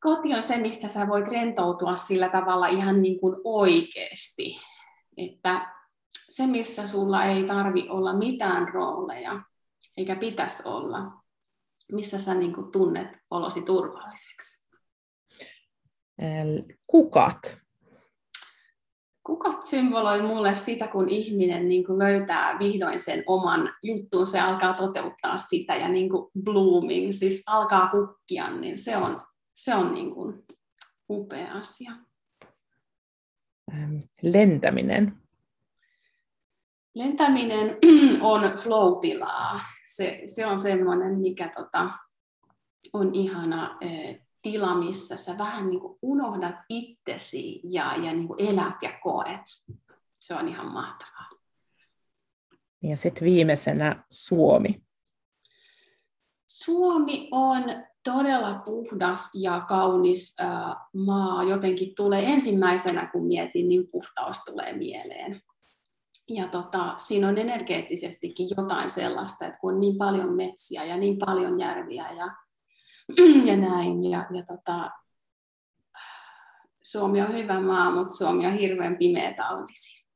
Koti 0.01 0.35
on 0.35 0.43
se, 0.43 0.59
missä 0.59 0.89
sä 0.89 1.09
voit 1.09 1.29
rentoutua 1.29 1.97
sillä 1.97 2.29
tavalla 2.29 2.67
ihan 2.67 3.03
niin 3.03 3.21
kuin 3.21 3.37
oikeasti. 3.45 4.57
Että 5.17 5.75
se, 6.13 6.47
missä 6.47 6.87
sulla 6.87 7.25
ei 7.25 7.45
tarvi 7.45 7.89
olla 7.89 8.17
mitään 8.17 8.69
rooleja, 8.69 9.43
eikä 9.97 10.17
pitäisi 10.17 10.63
olla, 10.65 10.99
missä 11.93 12.19
sä 12.19 12.35
niin 12.35 12.55
kuin 12.55 12.73
tunnet 12.73 13.09
olosi 13.31 13.63
turvalliseksi. 13.63 14.66
Eli 16.19 16.65
Kukat. 16.87 17.59
Kukat 19.27 19.67
symboloi 19.67 20.23
mulle 20.23 20.57
sitä, 20.57 20.87
kun 20.87 21.09
ihminen 21.09 21.69
niin 21.69 21.85
kuin 21.85 21.99
löytää 21.99 22.59
vihdoin 22.59 23.01
sen 23.01 23.25
oman 23.27 23.75
juttuun, 23.83 24.27
se 24.27 24.41
alkaa 24.41 24.75
toteuttaa 24.75 25.39
sitä 25.39 25.77
ja 25.77 25.89
niin 25.89 26.11
kuin 26.11 26.31
blooming, 26.45 27.13
siis 27.13 27.45
alkaa 27.47 27.91
kukkia, 27.91 28.51
niin 28.51 28.79
se 28.79 28.97
on, 28.97 29.23
se 29.55 29.75
on 29.75 29.95
niin 29.95 30.15
kuin 30.15 30.45
upea 31.11 31.53
asia. 31.53 31.93
Ähm, 33.73 33.97
Lentäminen. 34.23 35.17
Lentäminen 36.95 37.79
on 38.21 38.41
flow-tilaa. 38.43 39.61
Se, 39.85 40.23
se 40.25 40.47
on 40.47 40.59
semmoinen, 40.59 41.19
mikä 41.19 41.53
tota, 41.57 41.91
on 42.93 43.15
ihana 43.15 43.79
tila, 44.47 44.75
missä 44.75 45.17
sä 45.17 45.39
vähän 45.39 45.69
niin 45.69 45.81
kuin 45.81 45.99
unohdat 46.03 46.55
itsesi 46.69 47.61
ja, 47.65 47.97
ja 47.97 48.13
niin 48.13 48.27
kuin 48.29 48.41
elät 48.41 48.83
ja 48.83 48.99
koet. 49.03 49.41
Se 50.21 50.35
on 50.35 50.49
ihan 50.49 50.73
mahtavaa. 50.73 51.31
Ja 52.83 52.97
sitten 52.97 53.25
viimeisenä 53.25 54.05
Suomi. 54.11 54.83
Suomi 56.47 57.29
on 57.31 57.63
todella 58.05 58.55
puhdas 58.65 59.31
ja 59.35 59.61
kaunis 59.61 60.37
äh, 60.41 60.75
maa. 60.95 61.43
Jotenkin 61.43 61.95
tulee 61.97 62.33
ensimmäisenä, 62.33 63.07
kun 63.13 63.27
mietin, 63.27 63.69
niin 63.69 63.89
puhtaus 63.91 64.39
tulee 64.45 64.73
mieleen. 64.73 65.41
Ja 66.29 66.49
tota, 66.49 66.95
siinä 66.97 67.29
on 67.29 67.39
energeettisestikin 67.39 68.49
jotain 68.57 68.91
sellaista, 68.91 69.47
että 69.47 69.59
kun 69.61 69.75
on 69.75 69.81
niin 69.81 69.99
paljon 69.99 70.37
metsiä 70.37 70.85
ja 70.85 70.97
niin 70.97 71.19
paljon 71.19 71.61
järviä 71.61 72.11
ja, 72.11 72.46
ja 73.45 73.57
näin. 73.57 74.11
Ja, 74.11 74.27
ja 74.35 74.43
tota, 74.43 74.91
Suomi 76.83 77.23
on 77.23 77.35
hyvä 77.35 77.61
maa, 77.61 77.91
mutta 77.91 78.17
Suomi 78.17 78.47
on 78.47 78.53
hirveän 78.53 78.97
pimeä 78.97 79.33
talvisi. 79.33 80.07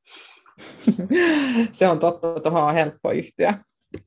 Se 1.71 1.87
on 1.87 1.99
totta, 1.99 2.39
tuohon 2.39 2.63
on 2.63 2.73
helppo 2.73 3.11
yhtyä. 3.11 3.63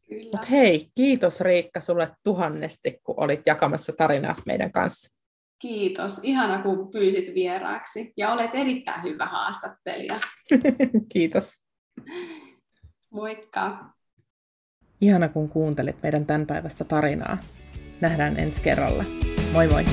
Kyllä. 0.08 0.38
Mut 0.38 0.50
hei, 0.50 0.90
kiitos 0.94 1.40
Riikka 1.40 1.80
sulle 1.80 2.10
tuhannesti, 2.24 3.00
kun 3.04 3.14
olit 3.18 3.40
jakamassa 3.46 3.92
tarinaa 3.98 4.34
meidän 4.46 4.72
kanssa. 4.72 5.20
Kiitos. 5.58 6.20
Ihana, 6.22 6.62
kun 6.62 6.90
pyysit 6.90 7.34
vieraaksi. 7.34 8.12
Ja 8.16 8.32
olet 8.32 8.50
erittäin 8.54 9.02
hyvä 9.02 9.26
haastattelija. 9.26 10.20
kiitos. 11.12 11.52
Moikka. 13.10 13.84
Ihana, 15.00 15.28
kun 15.28 15.48
kuuntelit 15.48 15.96
meidän 16.02 16.26
tämän 16.26 16.46
päivästä 16.46 16.84
tarinaa. 16.84 17.38
Nähdään 18.04 18.40
ensi 18.40 18.62
kerralla. 18.62 19.04
Moi 19.52 19.68
moi! 19.68 19.84